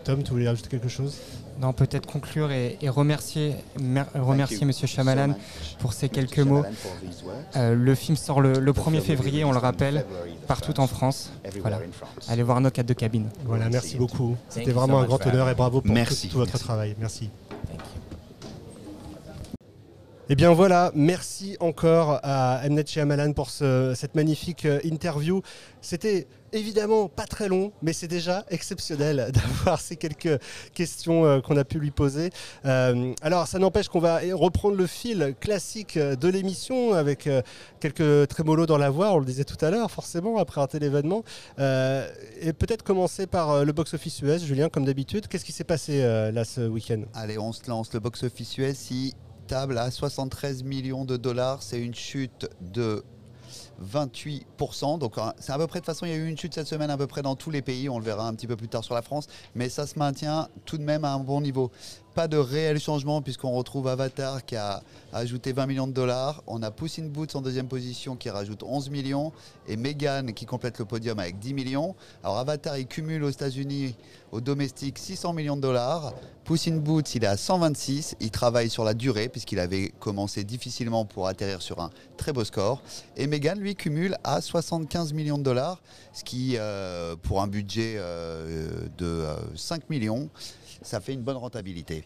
Tom, 0.04 0.22
tu 0.22 0.32
voulais 0.32 0.46
ajouter 0.46 0.68
quelque 0.68 0.88
chose? 0.88 1.16
Non, 1.60 1.72
peut-être 1.72 2.06
conclure 2.06 2.50
et, 2.50 2.76
remercier, 2.88 3.54
remercier 4.14 4.66
Monsieur 4.66 4.86
Chamalan 4.86 5.34
pour 5.78 5.92
ces 5.92 6.08
quelques 6.08 6.40
mots. 6.40 6.64
Euh, 7.56 7.74
le 7.74 7.94
film 7.94 8.16
sort 8.16 8.40
le, 8.40 8.72
1er 8.72 9.00
février, 9.00 9.44
on 9.44 9.52
le 9.52 9.58
rappelle, 9.58 10.04
partout 10.46 10.78
en 10.80 10.86
France. 10.86 11.32
Voilà. 11.60 11.80
Allez 12.28 12.42
voir 12.42 12.60
nos 12.60 12.70
cadres 12.70 12.88
de 12.88 12.94
cabine. 12.94 13.28
Voilà, 13.44 13.68
merci 13.68 13.96
beaucoup. 13.96 14.36
C'était 14.48 14.72
vraiment 14.72 15.00
un 15.00 15.04
grand 15.04 15.24
honneur 15.26 15.48
et 15.48 15.54
bravo 15.54 15.80
pour 15.80 15.94
tout, 15.94 16.38
votre 16.38 16.58
travail. 16.58 16.94
Merci. 16.98 17.30
Eh 20.30 20.36
bien 20.36 20.54
voilà, 20.54 20.90
merci 20.94 21.54
encore 21.60 22.18
à 22.22 22.66
Mnet 22.66 22.86
Shyamalan 22.86 23.34
pour 23.34 23.50
cette 23.50 24.14
magnifique 24.14 24.64
euh, 24.64 24.80
interview. 24.82 25.42
C'était 25.82 26.26
évidemment 26.54 27.10
pas 27.10 27.26
très 27.26 27.46
long, 27.46 27.72
mais 27.82 27.92
c'est 27.92 28.08
déjà 28.08 28.46
exceptionnel 28.48 29.30
d'avoir 29.34 29.82
ces 29.82 29.96
quelques 29.96 30.40
questions 30.72 31.26
euh, 31.26 31.40
qu'on 31.42 31.58
a 31.58 31.64
pu 31.64 31.78
lui 31.78 31.90
poser. 31.90 32.30
Euh, 32.64 33.12
alors 33.20 33.46
ça 33.46 33.58
n'empêche 33.58 33.88
qu'on 33.88 34.00
va 34.00 34.20
reprendre 34.32 34.76
le 34.76 34.86
fil 34.86 35.34
classique 35.40 35.98
de 35.98 36.28
l'émission 36.28 36.94
avec 36.94 37.28
quelques 37.78 38.28
trémolos 38.28 38.64
dans 38.64 38.78
la 38.78 38.88
voix, 38.88 39.12
on 39.12 39.18
le 39.18 39.26
disait 39.26 39.44
tout 39.44 39.62
à 39.62 39.70
l'heure 39.70 39.90
forcément 39.90 40.38
après 40.38 40.62
un 40.62 40.66
tel 40.66 40.84
événement. 40.84 41.22
et 41.58 42.52
peut-être 42.54 42.82
commencer 42.82 43.26
par 43.26 43.62
le 43.62 43.72
box-office 43.74 44.22
US, 44.22 44.42
Julien, 44.42 44.70
comme 44.70 44.86
d'habitude. 44.86 45.28
Qu'est-ce 45.28 45.44
qui 45.44 45.52
s'est 45.52 45.64
passé 45.64 46.00
là 46.32 46.44
ce 46.44 46.66
week-end? 46.66 47.02
Allez, 47.12 47.36
on 47.36 47.52
se 47.52 47.68
lance. 47.68 47.92
Le 47.92 48.00
box-office 48.00 48.56
US, 48.56 48.90
il 48.90 49.12
à 49.52 49.90
73 49.90 50.62
millions 50.62 51.04
de 51.04 51.16
dollars. 51.16 51.62
C'est 51.62 51.80
une 51.80 51.94
chute 51.94 52.48
de 52.60 53.04
28%. 53.82 54.98
Donc 54.98 55.14
c'est 55.38 55.52
à 55.52 55.58
peu 55.58 55.66
près, 55.66 55.80
de 55.80 55.84
façon, 55.84 56.06
il 56.06 56.10
y 56.10 56.14
a 56.14 56.16
eu 56.16 56.26
une 56.26 56.38
chute 56.38 56.54
cette 56.54 56.66
semaine 56.66 56.90
à 56.90 56.96
peu 56.96 57.06
près 57.06 57.22
dans 57.22 57.36
tous 57.36 57.50
les 57.50 57.62
pays. 57.62 57.88
On 57.88 57.98
le 57.98 58.04
verra 58.04 58.26
un 58.26 58.34
petit 58.34 58.46
peu 58.46 58.56
plus 58.56 58.68
tard 58.68 58.84
sur 58.84 58.94
la 58.94 59.02
France. 59.02 59.26
Mais 59.54 59.68
ça 59.68 59.86
se 59.86 59.98
maintient 59.98 60.48
tout 60.64 60.78
de 60.78 60.84
même 60.84 61.04
à 61.04 61.12
un 61.12 61.20
bon 61.20 61.40
niveau 61.40 61.70
pas 62.14 62.28
de 62.28 62.36
réel 62.36 62.78
changement 62.78 63.22
puisqu'on 63.22 63.50
retrouve 63.50 63.88
Avatar 63.88 64.44
qui 64.44 64.54
a 64.54 64.82
ajouté 65.12 65.52
20 65.52 65.66
millions 65.66 65.86
de 65.88 65.92
dollars. 65.92 66.42
On 66.46 66.62
a 66.62 66.70
Puss 66.70 67.00
in 67.00 67.06
Boots 67.06 67.34
en 67.34 67.40
deuxième 67.40 67.66
position 67.66 68.14
qui 68.14 68.30
rajoute 68.30 68.62
11 68.62 68.88
millions 68.90 69.32
et 69.66 69.76
Megan 69.76 70.32
qui 70.32 70.46
complète 70.46 70.78
le 70.78 70.84
podium 70.84 71.18
avec 71.18 71.40
10 71.40 71.54
millions. 71.54 71.96
Alors 72.22 72.38
Avatar 72.38 72.78
il 72.78 72.86
cumule 72.86 73.24
aux 73.24 73.30
États-Unis 73.30 73.96
au 74.30 74.40
domestique 74.40 74.98
600 74.98 75.32
millions 75.32 75.56
de 75.56 75.62
dollars. 75.62 76.14
Puss 76.44 76.68
in 76.68 76.76
Boots 76.76 77.14
il 77.16 77.24
est 77.24 77.28
à 77.28 77.36
126. 77.36 78.14
Il 78.20 78.30
travaille 78.30 78.70
sur 78.70 78.84
la 78.84 78.94
durée 78.94 79.28
puisqu'il 79.28 79.58
avait 79.58 79.92
commencé 79.98 80.44
difficilement 80.44 81.04
pour 81.04 81.26
atterrir 81.26 81.62
sur 81.62 81.80
un 81.80 81.90
très 82.16 82.32
beau 82.32 82.44
score. 82.44 82.80
Et 83.16 83.26
Megan 83.26 83.58
lui 83.58 83.74
cumule 83.74 84.16
à 84.22 84.40
75 84.40 85.12
millions 85.14 85.38
de 85.38 85.42
dollars, 85.42 85.80
ce 86.12 86.22
qui 86.22 86.54
euh, 86.58 87.16
pour 87.22 87.42
un 87.42 87.48
budget 87.48 87.94
euh, 87.96 88.86
de 88.98 89.24
5 89.56 89.80
euh, 89.80 89.84
millions 89.90 90.30
ça 90.84 91.00
fait 91.00 91.12
une 91.12 91.22
bonne 91.22 91.36
rentabilité. 91.36 92.04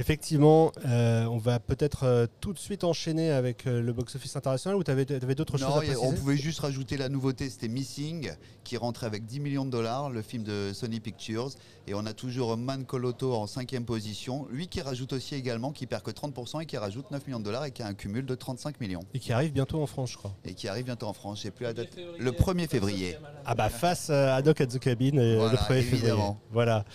Effectivement, 0.00 0.72
euh, 0.86 1.24
on 1.26 1.36
va 1.36 1.60
peut-être 1.60 2.04
euh, 2.04 2.26
tout 2.40 2.54
de 2.54 2.58
suite 2.58 2.84
enchaîner 2.84 3.30
avec 3.30 3.66
euh, 3.66 3.82
le 3.82 3.92
box-office 3.92 4.34
international 4.34 4.78
ou 4.78 4.82
tu 4.82 4.90
avais, 4.90 5.04
d'autres 5.04 5.58
choses 5.58 5.68
à 5.68 5.76
préciser 5.76 5.98
On 6.02 6.14
pouvait 6.14 6.38
juste 6.38 6.60
rajouter 6.60 6.96
la 6.96 7.10
nouveauté, 7.10 7.50
c'était 7.50 7.68
Missing, 7.68 8.32
qui 8.64 8.78
rentrait 8.78 9.06
avec 9.06 9.26
10 9.26 9.40
millions 9.40 9.66
de 9.66 9.70
dollars, 9.70 10.08
le 10.08 10.22
film 10.22 10.42
de 10.42 10.70
Sony 10.72 11.00
Pictures. 11.00 11.50
Et 11.86 11.92
on 11.92 12.06
a 12.06 12.14
toujours 12.14 12.56
Man 12.56 12.86
Coloto 12.86 13.34
en 13.34 13.46
cinquième 13.46 13.84
position, 13.84 14.46
lui 14.50 14.68
qui 14.68 14.80
rajoute 14.80 15.12
aussi 15.12 15.34
également, 15.34 15.70
qui 15.70 15.86
perd 15.86 16.02
que 16.02 16.10
30% 16.10 16.62
et 16.62 16.66
qui 16.66 16.78
rajoute 16.78 17.10
9 17.10 17.26
millions 17.26 17.40
de 17.40 17.44
dollars 17.44 17.66
et 17.66 17.70
qui 17.70 17.82
a 17.82 17.86
un 17.86 17.94
cumul 17.94 18.24
de 18.24 18.34
35 18.34 18.80
millions. 18.80 19.02
Et 19.12 19.18
qui 19.18 19.34
arrive 19.34 19.52
bientôt 19.52 19.82
en 19.82 19.86
France, 19.86 20.12
je 20.12 20.16
crois. 20.16 20.34
Et 20.46 20.54
qui 20.54 20.66
arrive 20.68 20.86
bientôt 20.86 21.08
en 21.08 21.12
France, 21.12 21.42
j'ai 21.42 21.50
plus 21.50 21.64
la 21.64 21.74
date. 21.74 21.90
Le 22.18 22.30
1er 22.30 22.68
février. 22.68 23.18
Ah 23.44 23.54
bah 23.54 23.68
face 23.68 24.08
à 24.08 24.40
Doc 24.40 24.62
at 24.62 24.68
the 24.68 24.78
Cabin, 24.78 25.10
le 25.12 25.56
1er 25.56 25.82
février. 25.82 26.32
Voilà. 26.52 26.86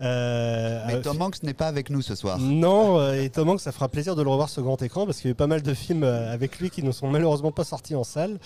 Mais 0.00 1.00
Tom 1.02 1.20
Hanks 1.20 1.42
n'est 1.42 1.54
pas 1.54 1.68
avec 1.68 1.90
nous 1.90 2.02
ce 2.02 2.14
soir. 2.14 2.38
Non, 2.38 3.12
et 3.12 3.30
Tom 3.30 3.48
Hanks, 3.48 3.60
ça 3.60 3.72
fera 3.72 3.88
plaisir 3.88 4.16
de 4.16 4.22
le 4.22 4.28
revoir 4.28 4.48
sur 4.48 4.62
grand 4.62 4.80
écran 4.82 5.06
parce 5.06 5.18
qu'il 5.18 5.28
y 5.28 5.30
a 5.30 5.32
eu 5.32 5.36
pas 5.36 5.46
mal 5.46 5.62
de 5.62 5.74
films 5.74 6.04
avec 6.04 6.58
lui 6.58 6.70
qui 6.70 6.82
ne 6.82 6.92
sont 6.92 7.08
malheureusement 7.08 7.52
pas 7.52 7.64
sortis 7.64 7.94
en 7.94 8.04
salle. 8.04 8.38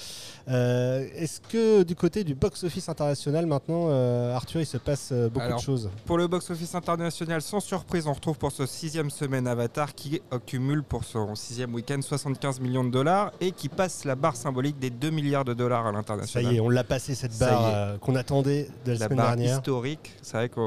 Est-ce 0.49 1.41
que 1.41 1.83
du 1.83 1.95
côté 1.95 2.25
du 2.25 2.35
box-office 2.35 2.89
international 2.89 3.47
maintenant, 3.47 3.89
Arthur, 4.35 4.61
il 4.61 4.67
se 4.67 4.79
passe 4.79 5.13
beaucoup 5.13 5.53
de 5.53 5.61
choses 5.61 5.91
Pour 6.07 6.19
le 6.19 6.27
box-office 6.27 6.75
international, 6.75 7.43
sans 7.43 7.61
surprise, 7.61 8.07
on 8.07 8.13
retrouve 8.13 8.39
pour 8.39 8.53
ce 8.53 8.67
sixième 8.67 9.11
semaine 9.11 9.47
Avatar 9.47 9.95
qui 9.95 10.21
accumule 10.31 10.83
pour 10.83 11.05
son 11.05 11.35
sixième 11.35 11.75
week-end 11.75 12.01
75 12.01 12.61
millions 12.61 12.85
de 12.85 12.91
dollars 12.91 13.33
et 13.41 13.53
qui 13.53 13.69
passe 13.69 14.05
la 14.05 14.15
barre 14.15 14.37
symbolique 14.37 14.79
des 14.79 14.91
2 14.91 15.11
milliards 15.11 15.45
de 15.45 15.55
dollars 15.55 15.87
à 15.87 15.93
l'international. 15.93 16.47
Ça 16.47 16.53
y 16.53 16.57
est, 16.57 16.61
on 16.61 16.69
l'a 16.69 16.85
passé 16.85 17.15
cette 17.15 17.39
barre 17.39 17.67
euh, 17.67 17.99
qu'on 17.99 18.15
attendait 18.17 18.69
de 18.85 18.93
la, 18.93 18.99
semaine 18.99 19.19
dernière. 19.19 19.59
historique. 19.59 20.13
C'est 20.23 20.37
vrai 20.37 20.49
que 20.49 20.61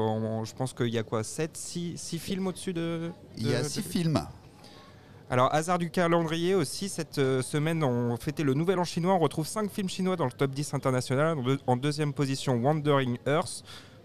je 0.44 0.52
pense 0.54 0.71
qu'il 0.74 0.88
y 0.88 0.98
a 0.98 1.02
quoi 1.02 1.24
7, 1.24 1.56
6, 1.56 1.96
6 1.96 2.18
films 2.18 2.46
au-dessus 2.46 2.72
de, 2.72 3.10
Il 3.36 3.48
y 3.48 3.54
a 3.54 3.64
6 3.64 3.82
films. 3.82 4.20
Alors, 5.30 5.54
hasard 5.54 5.78
du 5.78 5.88
calendrier 5.90 6.54
aussi, 6.54 6.90
cette 6.90 7.18
euh, 7.18 7.40
semaine, 7.40 7.82
on 7.82 8.16
fêtait 8.18 8.42
le 8.42 8.52
Nouvel 8.52 8.78
An 8.78 8.84
chinois. 8.84 9.14
On 9.14 9.18
retrouve 9.18 9.46
5 9.46 9.70
films 9.70 9.88
chinois 9.88 10.14
dans 10.14 10.26
le 10.26 10.32
top 10.32 10.50
10 10.50 10.74
international. 10.74 11.38
En 11.66 11.76
deuxième 11.76 12.12
position, 12.12 12.56
Wandering 12.56 13.16
Earth. 13.26 13.64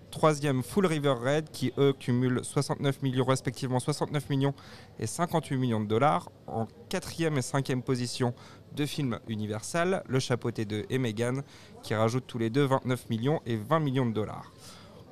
Troisième, 0.09 0.63
Full 0.63 0.85
River 0.85 1.15
Red, 1.21 1.51
qui 1.51 1.73
eux 1.77 1.91
cumulent 1.91 2.39
69 2.43 3.01
millions, 3.01 3.25
respectivement 3.25 3.79
69 3.79 4.29
millions 4.29 4.53
et 4.99 5.05
58 5.05 5.57
millions 5.57 5.81
de 5.81 5.85
dollars. 5.85 6.31
En 6.47 6.65
quatrième 6.87 7.37
et 7.37 7.41
cinquième 7.41 7.83
position, 7.83 8.33
deux 8.73 8.85
films 8.85 9.19
Universal, 9.27 10.03
Le 10.07 10.19
Chapeauté 10.19 10.63
2 10.63 10.85
et 10.89 10.97
Megan, 10.97 11.43
qui 11.83 11.93
rajoutent 11.93 12.27
tous 12.27 12.37
les 12.37 12.49
deux 12.49 12.63
29 12.63 13.09
millions 13.09 13.41
et 13.45 13.57
20 13.57 13.79
millions 13.79 14.05
de 14.05 14.13
dollars. 14.13 14.49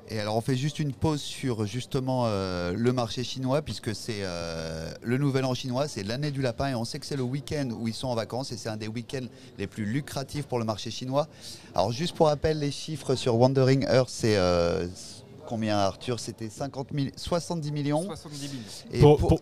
Et 0.08 0.20
alors 0.20 0.36
on 0.36 0.40
fait 0.40 0.56
juste 0.56 0.78
une 0.78 0.92
pause 0.92 1.20
sur 1.20 1.66
justement 1.66 2.24
euh, 2.26 2.72
le 2.76 2.92
marché 2.92 3.24
chinois 3.24 3.60
puisque 3.62 3.92
c'est 3.92 4.20
euh, 4.20 4.92
le 5.02 5.18
nouvel 5.18 5.44
an 5.44 5.54
chinois, 5.54 5.88
c'est 5.88 6.04
l'année 6.04 6.30
du 6.30 6.42
lapin 6.42 6.68
et 6.68 6.74
on 6.76 6.84
sait 6.84 7.00
que 7.00 7.06
c'est 7.06 7.16
le 7.16 7.24
week-end 7.24 7.70
où 7.76 7.88
ils 7.88 7.94
sont 7.94 8.06
en 8.06 8.14
vacances 8.14 8.52
et 8.52 8.56
c'est 8.56 8.68
un 8.68 8.76
des 8.76 8.86
week-ends 8.86 9.26
les 9.58 9.66
plus 9.66 9.84
lucratifs 9.84 10.46
pour 10.46 10.60
le 10.60 10.64
marché 10.64 10.92
chinois. 10.92 11.26
Alors 11.74 11.90
juste 11.90 12.14
pour 12.14 12.28
rappel 12.28 12.60
les 12.60 12.70
chiffres 12.70 13.16
sur 13.16 13.34
Wandering 13.36 13.84
Earth 13.88 14.08
c'est 14.08 14.36
euh, 14.36 14.86
combien 15.46 15.78
Arthur 15.78 16.20
C'était 16.20 16.50
50 16.50 16.88
70 17.16 17.72
millions. 17.72 18.02
70 18.02 18.86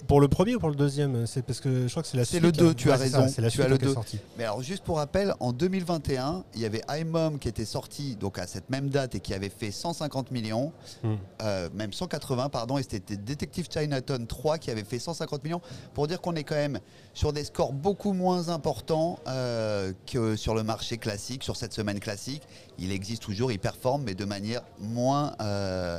pour, 0.07 0.21
le 0.21 0.29
premier 0.29 0.55
ou 0.55 0.61
pour 0.61 0.69
le 0.69 0.77
deuxième? 0.77 1.27
C'est 1.27 1.43
parce 1.43 1.61
que 1.61 1.87
je 1.87 1.91
crois 1.91 2.03
que 2.03 2.09
c'est 2.09 2.17
la 2.17 2.25
C'est 2.25 2.41
le 2.41 2.53
2, 2.53 2.75
tu 2.75 2.91
as 2.91 2.97
raison. 2.97 3.27
C'est 3.29 3.43
la 3.43 3.51
tu 3.51 3.63
as 3.63 3.69
le 3.69 3.79
2. 3.79 3.95
Mais 4.39 4.45
alors 4.45 4.63
juste 4.63 4.85
pour 4.85 4.99
rappel, 4.99 5.35
en 5.41 5.53
2021, 5.53 6.45
il 6.55 6.61
y 6.61 6.65
avait 6.65 6.83
iMom 6.89 7.39
qui 7.39 7.49
était 7.49 7.65
sorti 7.65 8.17
donc 8.17 8.39
à 8.39 8.47
cette 8.47 8.71
même 8.71 8.89
date 8.89 9.15
et 9.15 9.21
qui 9.21 9.35
avait 9.35 9.49
fait 9.49 9.71
150 9.71 10.31
millions, 10.31 10.73
hmm. 11.03 11.15
euh, 11.43 11.69
même 11.75 11.93
180 11.93 12.49
pardon, 12.49 12.79
et 12.79 12.83
c'était 12.83 13.17
Detective 13.17 13.69
Chinatown 13.73 14.27
3 14.27 14.59
qui 14.59 14.71
avait 14.71 14.85
fait 14.85 14.99
150 14.99 15.43
millions. 15.45 15.61
Pour 15.95 16.07
dire 16.07 16.21
qu'on 16.21 16.35
est 16.35 16.45
quand 16.45 16.55
même 16.55 16.79
sur 17.15 17.33
des 17.33 17.45
scores 17.45 17.73
beaucoup 17.73 18.13
moins 18.13 18.49
importants 18.49 19.19
euh, 19.27 19.93
que 20.07 20.37
sur 20.37 20.55
le 20.55 20.63
marché 20.63 20.99
classique, 20.99 21.43
sur 21.43 21.57
cette 21.57 21.73
semaine 21.73 22.01
classique. 22.01 22.43
Il 22.79 22.91
existe 22.91 23.23
toujours, 23.23 23.53
il 23.53 23.59
performe, 23.59 24.03
mais 24.05 24.15
de 24.15 24.25
manière 24.25 24.63
moins 24.81 25.35
euh, 25.41 25.94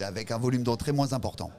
avec 0.00 0.30
un 0.30 0.38
volume 0.38 0.62
d'entrée 0.62 0.92
moins 0.92 1.12
important. 1.12 1.50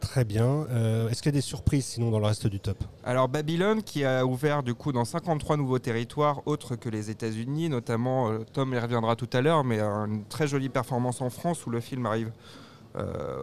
Très 0.00 0.24
bien. 0.24 0.66
Euh, 0.70 1.08
est-ce 1.08 1.22
qu'il 1.22 1.32
y 1.32 1.34
a 1.34 1.38
des 1.38 1.40
surprises 1.40 1.84
sinon 1.84 2.10
dans 2.10 2.18
le 2.18 2.26
reste 2.26 2.46
du 2.46 2.60
top? 2.60 2.84
Alors 3.04 3.28
Babylone 3.28 3.82
qui 3.82 4.04
a 4.04 4.24
ouvert 4.24 4.62
du 4.62 4.74
coup 4.74 4.92
dans 4.92 5.04
53 5.04 5.56
nouveaux 5.56 5.78
territoires 5.78 6.42
autres 6.46 6.76
que 6.76 6.88
les 6.88 7.10
États-Unis, 7.10 7.68
notamment 7.68 8.30
euh, 8.30 8.38
Tom 8.52 8.72
y 8.72 8.78
reviendra 8.78 9.16
tout 9.16 9.28
à 9.32 9.40
l'heure, 9.40 9.64
mais 9.64 9.80
une 9.80 10.24
très 10.24 10.46
jolie 10.46 10.68
performance 10.68 11.20
en 11.20 11.30
France 11.30 11.66
où 11.66 11.70
le 11.70 11.80
film 11.80 12.06
arrive, 12.06 12.32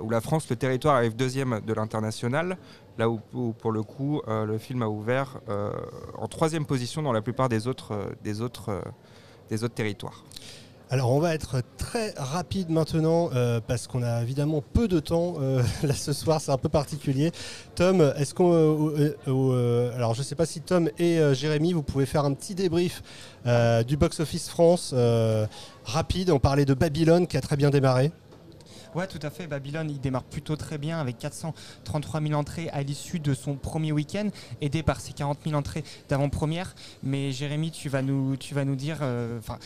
où 0.04 0.10
la 0.10 0.20
France, 0.20 0.50
le 0.50 0.58
territoire 0.58 0.96
arrive 0.96 1.16
deuxième 1.16 1.62
de 1.66 1.74
l'international, 1.74 2.58
là 2.98 3.10
où, 3.10 3.20
pour 3.54 3.72
le 3.72 3.84
coup 3.84 4.22
le 4.28 4.58
film 4.58 4.82
a 4.82 4.90
ouvert 4.90 5.40
en 6.18 6.28
troisième 6.28 6.66
position 6.66 7.02
dans 7.02 7.14
la 7.14 7.22
plupart 7.22 7.48
des 7.48 7.68
autres, 7.68 8.12
des 8.22 8.42
autres, 8.42 8.82
des 9.50 9.64
autres 9.64 9.76
territoires. 9.76 10.26
Alors 10.92 11.12
on 11.12 11.20
va 11.20 11.34
être 11.34 11.64
très 11.78 12.14
rapide 12.16 12.70
maintenant 12.70 13.32
euh, 13.34 13.60
parce 13.60 13.88
qu'on 13.88 14.04
a 14.04 14.22
évidemment 14.22 14.62
peu 14.62 14.88
de 14.88 15.00
temps 15.00 15.34
euh, 15.40 15.64
là 15.84 15.96
ce 15.96 16.14
soir, 16.14 16.40
c'est 16.40 16.52
un 16.52 16.60
peu 16.60 16.70
particulier. 16.70 17.32
Tom, 17.74 18.14
est-ce 18.18 18.36
qu'on 18.36 18.52
euh, 18.54 19.96
alors 19.96 20.14
je 20.14 20.22
sais 20.22 20.36
pas 20.36 20.46
si 20.46 20.62
Tom 20.62 20.90
et 21.00 21.20
Jérémy 21.34 21.74
vous 21.74 21.82
pouvez 21.82 22.06
faire 22.06 22.24
un 22.24 22.34
petit 22.34 22.54
débrief 22.54 23.02
du 23.88 23.98
box 23.98 24.20
office 24.20 24.48
France 24.48 24.94
rapide. 25.84 26.30
On 26.30 26.40
parlait 26.40 26.66
de 26.66 26.76
Babylone 26.76 27.26
qui 27.26 27.38
a 27.38 27.42
très 27.42 27.58
bien 27.58 27.72
démarré. 27.72 28.12
Ouais, 28.94 29.08
tout 29.08 29.20
à 29.24 29.30
fait. 29.30 29.46
Babylone, 29.46 29.90
il 29.90 30.00
démarre 30.00 30.24
plutôt 30.24 30.56
très 30.56 30.78
bien 30.78 31.02
avec 31.02 31.18
433 31.18 32.22
000 32.22 32.34
entrées 32.34 32.70
à 32.70 32.82
l'issue 32.82 33.20
de 33.20 33.34
son 33.34 33.56
premier 33.56 33.92
week-end, 33.92 34.30
aidé 34.62 34.84
par 34.84 35.02
ses 35.02 35.12
40 35.12 35.40
000 35.44 35.54
entrées 35.58 35.84
d'avant-première. 36.08 36.74
Mais 37.04 37.34
Jérémy, 37.34 37.72
tu 37.72 37.90
vas 37.90 38.02
nous, 38.02 38.38
tu 38.38 38.54
vas 38.54 38.64
nous 38.64 38.78
dire, 38.78 39.00
enfin, 39.38 39.60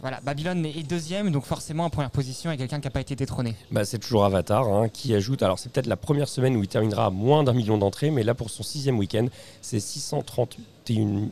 voilà, 0.00 0.20
Babylone 0.22 0.66
est 0.66 0.82
deuxième, 0.88 1.30
donc 1.30 1.44
forcément 1.44 1.84
en 1.84 1.90
première 1.90 2.10
position 2.10 2.50
avec 2.50 2.60
quelqu'un 2.60 2.80
qui 2.80 2.86
n'a 2.86 2.90
pas 2.90 3.00
été 3.00 3.16
détrôné. 3.16 3.54
Bah, 3.70 3.84
c'est 3.84 3.98
toujours 3.98 4.24
Avatar 4.24 4.66
hein, 4.66 4.88
qui 4.88 5.14
ajoute. 5.14 5.42
Alors 5.42 5.58
c'est 5.58 5.70
peut-être 5.72 5.86
la 5.86 5.96
première 5.96 6.28
semaine 6.28 6.56
où 6.56 6.62
il 6.62 6.68
terminera 6.68 7.06
à 7.06 7.10
moins 7.10 7.44
d'un 7.44 7.52
million 7.52 7.78
d'entrées, 7.78 8.10
mais 8.10 8.22
là 8.22 8.34
pour 8.34 8.50
son 8.50 8.62
sixième 8.62 8.98
week-end, 8.98 9.26
c'est 9.62 9.80
630, 9.80 10.58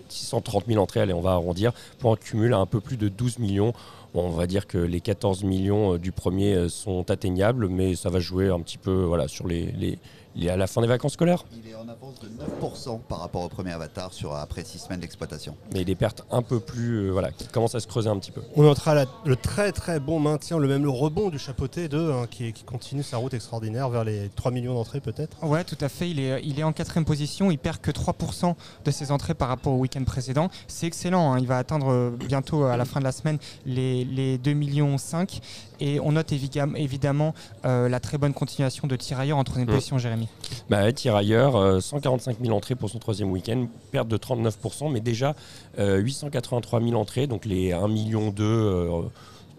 630 0.09 0.65
000 0.69 0.83
entrées, 0.83 1.01
allez 1.01 1.13
on 1.13 1.21
va 1.21 1.33
arrondir, 1.33 1.73
pour 1.99 2.13
un 2.13 2.17
cumul 2.17 2.55
à 2.55 2.59
un 2.59 2.67
peu 2.67 2.81
plus 2.81 2.97
de 2.97 3.09
12 3.09 3.39
millions. 3.39 3.75
on 4.15 4.31
va 4.31 4.47
dire 4.47 4.67
que 4.67 4.79
les 4.79 5.01
14 5.01 5.45
millions 5.45 5.95
euh, 5.95 5.99
du 5.99 6.13
premier 6.13 6.55
euh, 6.55 6.69
sont 6.69 7.11
atteignables, 7.11 7.69
mais 7.69 7.95
ça 7.95 8.11
va 8.11 8.21
jouer 8.21 8.49
un 8.49 8.61
petit 8.61 8.79
peu 8.79 9.03
voilà, 9.05 9.29
sur 9.29 9.47
les 9.47 9.99
il 10.35 10.47
est 10.47 10.51
à 10.51 10.57
la 10.57 10.67
fin 10.67 10.81
des 10.81 10.87
vacances 10.87 11.13
scolaires. 11.13 11.45
Il 11.53 11.71
est 11.71 11.75
en 11.75 11.89
avance 11.89 12.21
de 12.21 12.29
9% 12.29 13.01
par 13.09 13.21
rapport 13.21 13.43
au 13.43 13.49
premier 13.49 13.73
Avatar 13.73 14.13
sur 14.13 14.35
après 14.35 14.65
6 14.65 14.79
semaines 14.79 15.01
d'exploitation. 15.01 15.57
Mais 15.73 15.85
des 15.85 15.95
pertes 15.95 16.25
un 16.31 16.43
peu 16.43 16.61
plus, 16.61 17.09
euh, 17.09 17.11
voilà, 17.11 17.31
qui 17.31 17.47
commencent 17.49 17.75
à 17.75 17.81
se 17.81 17.87
creuser 17.87 18.09
un 18.09 18.19
petit 18.19 18.31
peu. 18.31 18.43
On 18.57 18.63
notera 18.63 19.05
le 19.25 19.37
très 19.37 19.73
très 19.73 20.01
bon 20.01 20.21
maintien, 20.21 20.59
le 20.59 20.69
même 20.69 20.85
le 20.85 20.91
rebond 20.91 21.29
du 21.29 21.39
chapeauté 21.39 21.89
2 21.89 22.13
hein, 22.13 22.27
qui, 22.31 22.53
continue 22.65 23.03
sa 23.03 23.17
route 23.17 23.35
extraordinaire 23.35 23.89
vers 23.89 24.05
les 24.05 24.31
3 24.31 24.51
millions 24.51 24.75
d'entrées 24.75 25.01
peut-être. 25.01 25.43
Ouais, 25.45 25.65
tout 25.65 25.79
à 25.81 25.89
fait. 25.89 26.09
Il 26.11 26.21
est, 26.21 26.41
il 26.45 26.59
est 26.59 26.65
en 26.65 26.73
quatrième 26.73 27.05
position. 27.05 27.51
Il 27.51 27.59
perd 27.59 27.79
que 27.79 27.91
3% 27.91 28.55
de 28.85 28.91
ses 28.91 29.11
entrées 29.11 29.35
par 29.35 29.49
rapport 29.49 29.73
au 29.73 29.79
week-end 29.79 30.05
précédent. 30.05 30.49
C'est 30.67 30.87
excellent. 30.87 31.33
Hein. 31.33 31.39
Il 31.41 31.47
va 31.47 31.59
atteindre 31.59 31.91
euh, 31.91 32.11
bientôt 32.11 32.65
à 32.65 32.77
la 32.77 32.85
fin 32.85 33.01
de 33.01 33.05
la 33.05 33.13
semaine 33.13 33.39
les, 33.67 34.05
les 34.05 34.39
2 34.39 34.53
millions 34.53 34.99
5 34.99 35.41
et 35.83 35.99
on 36.01 36.13
note 36.13 36.33
évidemment 36.33 37.35
euh, 37.65 37.89
la 37.89 37.99
très 37.99 38.17
bonne 38.17 38.33
continuation 38.33 38.87
de 38.87 38.95
Tirailleurs 38.95 39.37
en 39.37 39.45
troisième 39.45 39.69
mmh. 39.69 39.75
position, 39.75 39.99
Jérémy. 39.99 40.29
Bah, 40.71 40.93
Tirailleurs, 40.93 41.83
145 41.83 42.37
000 42.41 42.57
entrées 42.57 42.77
pour 42.77 42.89
son 42.89 43.01
troisième 43.01 43.33
week-end, 43.33 43.67
perte 43.91 44.07
de 44.07 44.17
39%, 44.17 44.93
mais 44.93 45.01
déjà 45.01 45.35
883 45.79 46.81
euh, 46.81 46.85
000 46.89 47.01
entrées, 47.01 47.27
donc 47.27 47.45
les 47.45 47.73
1 47.73 47.89
million 47.89 48.31
2 48.31 49.11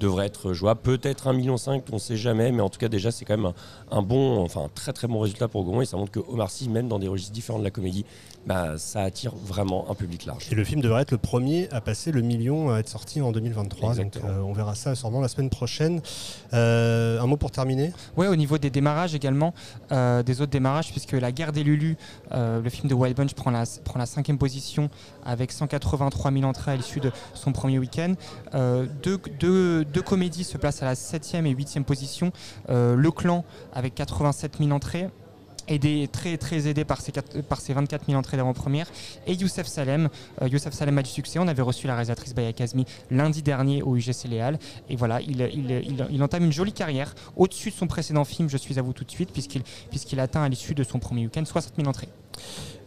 devrait 0.03 0.27
être 0.27 0.53
jouable. 0.53 0.81
Peut-être 0.81 1.27
1,5 1.27 1.35
million, 1.35 1.55
on 1.67 1.93
ne 1.93 1.99
sait 1.99 2.17
jamais, 2.17 2.51
mais 2.51 2.61
en 2.61 2.69
tout 2.69 2.79
cas, 2.79 2.89
déjà, 2.89 3.11
c'est 3.11 3.25
quand 3.25 3.37
même 3.37 3.53
un, 3.91 4.01
bon, 4.01 4.43
enfin, 4.43 4.63
un 4.65 4.69
très 4.69 4.93
très 4.93 5.07
bon 5.07 5.19
résultat 5.19 5.47
pour 5.47 5.63
Gaumont 5.63 5.81
et 5.81 5.85
ça 5.85 5.97
montre 5.97 6.11
que 6.11 6.19
Omar 6.19 6.51
Sy, 6.51 6.69
même 6.69 6.87
dans 6.87 6.99
des 6.99 7.07
registres 7.07 7.33
différents 7.33 7.59
de 7.59 7.63
la 7.63 7.71
comédie, 7.71 8.05
bah, 8.45 8.77
ça 8.77 9.01
attire 9.01 9.33
vraiment 9.35 9.89
un 9.89 9.95
public 9.95 10.25
large. 10.25 10.47
Et 10.51 10.55
le 10.55 10.63
film 10.63 10.81
devrait 10.81 11.03
être 11.03 11.11
le 11.11 11.17
premier 11.17 11.69
à 11.71 11.79
passer 11.79 12.11
le 12.11 12.21
million, 12.21 12.71
à 12.71 12.79
être 12.79 12.89
sorti 12.89 13.21
en 13.21 13.31
2023. 13.31 13.95
Donc, 13.95 14.17
euh, 14.17 14.39
on 14.39 14.51
verra 14.51 14.75
ça 14.75 14.95
sûrement 14.95 15.21
la 15.21 15.29
semaine 15.29 15.49
prochaine. 15.49 16.01
Euh, 16.53 17.21
un 17.21 17.25
mot 17.25 17.37
pour 17.37 17.51
terminer? 17.51 17.93
Oui, 18.17 18.27
au 18.27 18.35
niveau 18.35 18.57
des 18.57 18.69
démarrages 18.69 19.15
également, 19.15 19.53
euh, 19.91 20.23
des 20.23 20.41
autres 20.41 20.51
démarrages, 20.51 20.91
puisque 20.91 21.13
La 21.13 21.31
guerre 21.31 21.51
des 21.53 21.63
Lulu, 21.63 21.97
le 22.31 22.69
film 22.69 22.89
de 22.89 22.93
Wild 22.93 23.15
Bunch, 23.15 23.33
prend 23.33 23.51
la, 23.51 23.63
prend 23.83 23.99
la 23.99 24.05
cinquième 24.05 24.37
position 24.37 24.89
avec 25.25 25.51
183 25.51 26.31
000 26.31 26.43
entrées 26.43 26.71
à 26.71 26.75
l'issue 26.75 26.99
de 26.99 27.11
son 27.33 27.53
premier 27.53 27.79
week-end. 27.79 28.15
deux, 29.03 29.19
deux, 29.39 29.85
deux 29.93 30.01
comédies 30.01 30.43
se 30.43 30.57
placent 30.57 30.81
à 30.81 30.85
la 30.85 30.95
7e 30.95 31.45
et 31.45 31.53
8e 31.53 31.83
position. 31.83 32.31
Euh, 32.69 32.95
le 32.95 33.11
Clan 33.11 33.45
avec 33.73 33.95
87 33.95 34.57
000 34.59 34.71
entrées 34.71 35.09
aidé, 35.67 36.09
très, 36.11 36.37
très 36.37 36.67
aidé 36.67 36.83
par 36.83 37.01
ses, 37.01 37.11
par 37.47 37.61
ses 37.61 37.73
24 37.73 38.05
000 38.07 38.17
entrées 38.17 38.37
d'avant-première. 38.37 38.87
Et 39.27 39.33
Youssef 39.33 39.67
Salem. 39.67 40.09
Euh, 40.41 40.47
Youssef 40.47 40.73
Salem 40.73 40.97
a 40.97 41.03
du 41.03 41.09
succès. 41.09 41.39
On 41.39 41.47
avait 41.47 41.61
reçu 41.61 41.87
la 41.87 41.93
réalisatrice 41.93 42.33
Baya 42.33 42.53
Kazmi 42.53 42.85
lundi 43.11 43.41
dernier 43.41 43.81
au 43.81 43.95
UGC 43.95 44.27
Léal. 44.29 44.59
Et 44.89 44.95
voilà, 44.95 45.21
il, 45.21 45.41
il, 45.41 46.07
il, 46.09 46.23
entame 46.23 46.45
une 46.45 46.51
jolie 46.51 46.73
carrière 46.73 47.13
au-dessus 47.35 47.69
de 47.69 47.75
son 47.75 47.87
précédent 47.87 48.25
film 48.25 48.49
Je 48.49 48.57
suis 48.57 48.79
à 48.79 48.81
vous 48.81 48.93
tout 48.93 49.03
de 49.03 49.11
suite, 49.11 49.31
puisqu'il 49.31 49.63
puisqu'il 49.89 50.19
atteint 50.19 50.43
à 50.43 50.49
l'issue 50.49 50.75
de 50.75 50.83
son 50.83 50.99
premier 50.99 51.23
week-end 51.23 51.43
60 51.45 51.73
000 51.77 51.87
entrées. 51.87 52.09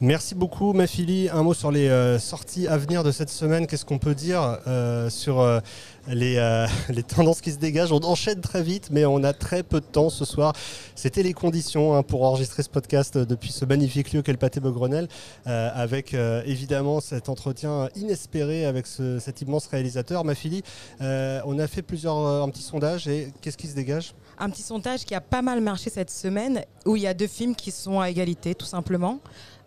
Merci 0.00 0.34
beaucoup, 0.34 0.72
Mafili. 0.72 1.28
Un 1.30 1.42
mot 1.42 1.54
sur 1.54 1.70
les 1.70 1.88
euh, 1.88 2.18
sorties 2.18 2.66
à 2.66 2.76
venir 2.76 3.02
de 3.04 3.12
cette 3.12 3.30
semaine. 3.30 3.66
Qu'est-ce 3.66 3.84
qu'on 3.84 3.98
peut 3.98 4.14
dire 4.14 4.58
euh, 4.66 5.08
sur 5.08 5.62
les, 6.08 6.66
les, 6.88 7.02
tendances 7.02 7.40
qui 7.40 7.52
se 7.52 7.58
dégagent? 7.58 7.92
On 7.92 8.04
enchaîne 8.04 8.40
très 8.40 8.62
vite, 8.62 8.88
mais 8.90 9.06
on 9.06 9.22
a 9.24 9.32
très 9.32 9.62
peu 9.62 9.80
de 9.80 9.86
temps 9.86 10.10
ce 10.10 10.24
soir. 10.24 10.52
C'était 10.94 11.22
les 11.22 11.32
conditions 11.32 11.94
hein, 11.94 12.02
pour 12.02 12.24
enregistrer 12.24 12.62
ce 12.66 12.70
podcast 12.70 13.16
depuis 13.16 13.52
ce 13.52 13.64
magnifique 13.64 14.12
lieu 14.12 14.22
qu'est 14.22 14.32
le 14.32 14.38
Pâté 14.38 14.60
Beaugrenelle, 14.60 15.08
avec 15.44 16.14
évidemment 16.14 17.00
cet 17.00 17.28
entretien 17.28 17.88
inespéré 17.94 18.66
avec 18.66 18.86
cet 18.86 19.40
immense 19.40 19.66
réalisateur. 19.68 20.24
Mafili, 20.24 20.62
on 21.00 21.58
a 21.58 21.66
fait 21.66 21.82
plusieurs 21.82 22.16
un 22.16 22.48
petit 22.48 22.62
sondage 22.62 23.06
et 23.08 23.32
qu'est-ce 23.40 23.56
qui 23.56 23.68
se 23.68 23.74
dégage? 23.74 24.14
Un 24.38 24.50
petit 24.50 24.62
sondage 24.62 25.04
qui 25.04 25.14
a 25.14 25.20
pas 25.20 25.42
mal 25.42 25.60
marché 25.60 25.90
cette 25.90 26.10
semaine, 26.10 26.62
où 26.84 26.96
il 26.96 27.02
y 27.02 27.06
a 27.06 27.14
deux 27.14 27.26
films 27.26 27.54
qui 27.54 27.70
sont 27.70 28.00
à 28.00 28.10
égalité, 28.10 28.54
tout 28.54 28.66
simplement. 28.66 29.20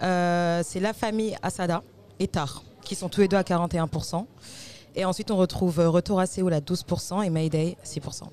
Euh, 0.03 0.61
c'est 0.63 0.79
La 0.79 0.93
famille 0.93 1.35
Asada 1.41 1.81
et 2.19 2.27
Tar, 2.27 2.63
qui 2.83 2.95
sont 2.95 3.09
tous 3.09 3.21
les 3.21 3.27
deux 3.27 3.37
à 3.37 3.43
41%. 3.43 4.25
Et 4.95 5.05
ensuite, 5.05 5.31
on 5.31 5.37
retrouve 5.37 5.79
Retour 5.79 6.19
à 6.19 6.25
Séoul 6.25 6.53
à 6.53 6.59
12% 6.59 7.23
et 7.23 7.29
Mayday 7.29 7.77
6%. 7.85 8.23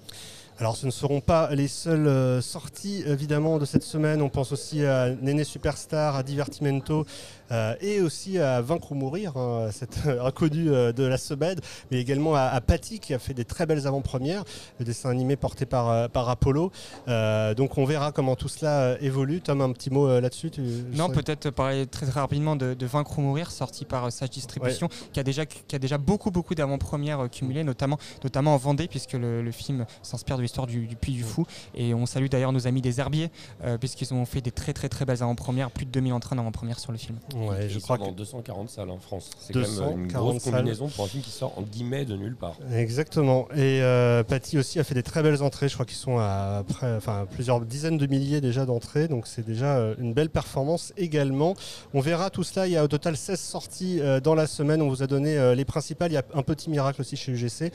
Alors 0.58 0.74
ce 0.74 0.86
ne 0.86 0.90
seront 0.90 1.20
pas 1.20 1.50
les 1.54 1.68
seules 1.68 2.06
euh, 2.06 2.40
sorties 2.40 3.04
évidemment 3.06 3.58
de 3.58 3.66
cette 3.66 3.82
semaine. 3.82 4.22
On 4.22 4.30
pense 4.30 4.52
aussi 4.52 4.86
à 4.86 5.10
Néné 5.10 5.44
Superstar, 5.44 6.16
à 6.16 6.22
Divertimento 6.22 7.04
et 7.80 8.00
aussi 8.00 8.38
à 8.38 8.60
Vaincre 8.60 8.92
ou 8.92 8.94
Mourir, 8.94 9.36
hein, 9.36 9.68
cet 9.72 10.00
inconnu 10.22 10.70
euh, 10.70 10.92
de 10.92 11.04
la 11.04 11.18
semaine, 11.18 11.58
mais 11.90 12.00
également 12.00 12.34
à, 12.34 12.42
à, 12.42 12.60
Patty 12.60 12.98
qui 12.98 13.14
a 13.14 13.18
fait 13.18 13.34
des 13.34 13.44
très 13.44 13.66
belles 13.66 13.86
avant-premières, 13.86 14.44
le 14.78 14.84
dessin 14.84 15.10
animé 15.10 15.36
porté 15.36 15.66
par, 15.66 16.08
par 16.10 16.28
Apollo. 16.28 16.72
donc 17.06 17.78
on 17.78 17.84
verra 17.84 18.12
comment 18.12 18.36
tout 18.36 18.48
cela 18.48 18.96
évolue. 19.00 19.40
Tom, 19.40 19.60
un 19.60 19.72
petit 19.72 19.90
mot 19.90 20.20
là-dessus 20.20 20.50
Non, 20.94 21.08
peut-être 21.08 21.50
parler 21.50 21.86
très, 21.86 22.06
très 22.06 22.20
rapidement 22.20 22.56
de, 22.56 22.86
Vaincre 22.86 23.18
ou 23.18 23.22
Mourir, 23.22 23.50
sorti 23.50 23.84
par 23.84 24.10
Sage 24.12 24.30
Distribution, 24.30 24.88
qui, 25.12 25.20
a 25.20 25.22
déjà, 25.22 25.44
qui 25.46 25.74
a 25.74 25.78
déjà 25.78 25.98
beaucoup, 25.98 26.30
beaucoup 26.30 26.54
d'avant-premières 26.54 27.28
cumulées, 27.30 27.64
notamment, 27.64 27.98
notamment 28.22 28.54
en 28.54 28.58
Vendée, 28.58 28.88
puisque 28.88 29.14
le, 29.14 29.42
le 29.42 29.50
film 29.52 29.86
s'inspire 30.02 30.36
de 30.36 30.42
l'histoire 30.42 30.66
du, 30.66 30.86
du, 30.86 30.96
Puy 30.96 31.14
du 31.14 31.22
Fou. 31.22 31.46
Et 31.74 31.94
on 31.94 32.06
salue 32.06 32.26
d'ailleurs 32.26 32.52
nos 32.52 32.66
amis 32.66 32.80
des 32.80 33.00
Herbiers, 33.00 33.30
euh, 33.64 33.78
puisqu'ils 33.78 34.12
ont 34.14 34.24
fait 34.24 34.40
des 34.40 34.52
très 34.52 34.72
très 34.72 34.88
très 34.88 35.04
belles 35.04 35.22
avant-premières, 35.22 35.70
plus 35.70 35.86
de 35.86 35.90
2000 35.90 36.12
entrées 36.12 36.36
d'avant-première 36.36 36.78
sur 36.78 36.92
le 36.92 36.98
film. 36.98 37.18
Ouais, 37.36 37.68
je 37.68 37.78
crois 37.78 37.98
dans 37.98 38.12
240 38.12 38.70
salles 38.70 38.90
en 38.90 38.98
France. 38.98 39.30
C'est 39.38 39.52
quand 39.52 39.60
même 39.60 40.00
une 40.04 40.12
grosse 40.12 40.42
combinaison 40.42 40.88
pour 40.88 41.04
un 41.04 41.08
film 41.08 41.22
qui 41.22 41.30
sort 41.30 41.58
en 41.58 41.62
guillemets 41.62 42.04
de 42.04 42.16
nulle 42.16 42.34
part. 42.34 42.56
Exactement. 42.72 43.46
Et 43.52 43.82
euh, 43.82 44.22
Patty 44.22 44.58
aussi 44.58 44.80
a 44.80 44.84
fait 44.84 44.94
des 44.94 45.02
très 45.02 45.22
belles 45.22 45.42
entrées. 45.42 45.68
Je 45.68 45.74
crois 45.74 45.84
qu'ils 45.84 45.96
sont 45.96 46.18
à 46.18 46.64
enfin, 46.80 47.26
plusieurs 47.30 47.60
dizaines 47.60 47.98
de 47.98 48.06
milliers 48.06 48.40
déjà 48.40 48.64
d'entrées. 48.64 49.08
Donc 49.08 49.26
c'est 49.26 49.44
déjà 49.44 49.76
euh, 49.76 49.94
une 49.98 50.14
belle 50.14 50.30
performance 50.30 50.94
également. 50.96 51.54
On 51.92 52.00
verra 52.00 52.30
tout 52.30 52.42
cela. 52.42 52.66
Il 52.66 52.72
y 52.72 52.76
a 52.76 52.84
au 52.84 52.88
total 52.88 53.16
16 53.16 53.38
sorties 53.38 54.00
dans 54.22 54.34
la 54.34 54.46
semaine. 54.46 54.80
On 54.80 54.88
vous 54.88 55.02
a 55.02 55.06
donné 55.06 55.54
les 55.54 55.64
principales. 55.64 56.10
Il 56.10 56.14
y 56.14 56.18
a 56.18 56.24
un 56.34 56.42
petit 56.42 56.70
miracle 56.70 57.00
aussi 57.02 57.16
chez 57.16 57.32
UGC. 57.32 57.72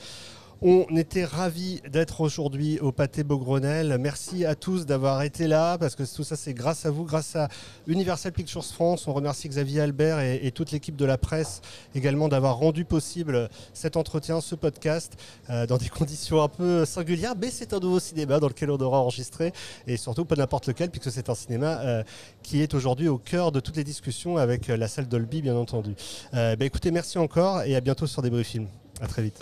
On 0.64 0.86
était 0.96 1.24
ravis 1.24 1.80
d'être 1.90 2.20
aujourd'hui 2.20 2.78
au 2.78 2.92
Pâté 2.92 3.24
Beaugrenelle. 3.24 3.96
Merci 3.98 4.44
à 4.44 4.54
tous 4.54 4.86
d'avoir 4.86 5.22
été 5.22 5.48
là 5.48 5.76
parce 5.76 5.96
que 5.96 6.04
tout 6.04 6.22
ça 6.22 6.36
c'est 6.36 6.54
grâce 6.54 6.86
à 6.86 6.90
vous, 6.92 7.02
grâce 7.02 7.34
à 7.34 7.48
Universal 7.88 8.30
Pictures 8.30 8.64
France. 8.64 9.08
On 9.08 9.12
remercie 9.12 9.48
Xavier 9.48 9.80
Albert 9.80 10.20
et, 10.20 10.52
toute 10.52 10.70
l'équipe 10.70 10.94
de 10.94 11.04
la 11.04 11.18
presse 11.18 11.62
également 11.96 12.28
d'avoir 12.28 12.58
rendu 12.58 12.84
possible 12.84 13.48
cet 13.74 13.96
entretien, 13.96 14.40
ce 14.40 14.54
podcast 14.54 15.14
euh, 15.50 15.66
dans 15.66 15.78
des 15.78 15.88
conditions 15.98 16.40
un 16.40 16.48
peu 16.48 16.84
singulières. 16.84 17.34
Mais 17.36 17.50
c'est 17.50 17.72
un 17.72 17.80
nouveau 17.80 17.98
cinéma 17.98 18.38
dans 18.38 18.46
lequel 18.46 18.70
on 18.70 18.78
aura 18.78 19.00
enregistré 19.00 19.52
et 19.88 19.96
surtout 19.96 20.24
pas 20.24 20.36
n'importe 20.36 20.68
lequel 20.68 20.90
puisque 20.90 21.10
c'est 21.10 21.28
un 21.28 21.34
cinéma 21.34 21.80
euh, 21.80 22.04
qui 22.44 22.62
est 22.62 22.72
aujourd'hui 22.74 23.08
au 23.08 23.18
cœur 23.18 23.50
de 23.50 23.58
toutes 23.58 23.78
les 23.78 23.84
discussions 23.84 24.36
avec 24.36 24.70
euh, 24.70 24.76
la 24.76 24.86
salle 24.86 25.08
Dolby 25.08 25.42
bien 25.42 25.56
entendu. 25.56 25.96
Bah, 26.32 26.54
écoutez, 26.60 26.92
merci 26.92 27.18
encore 27.18 27.62
et 27.62 27.74
à 27.74 27.80
bientôt 27.80 28.06
sur 28.06 28.22
des 28.22 28.30
bruits 28.30 28.44
films. 28.44 28.68
À 29.00 29.08
très 29.08 29.22
vite. 29.22 29.40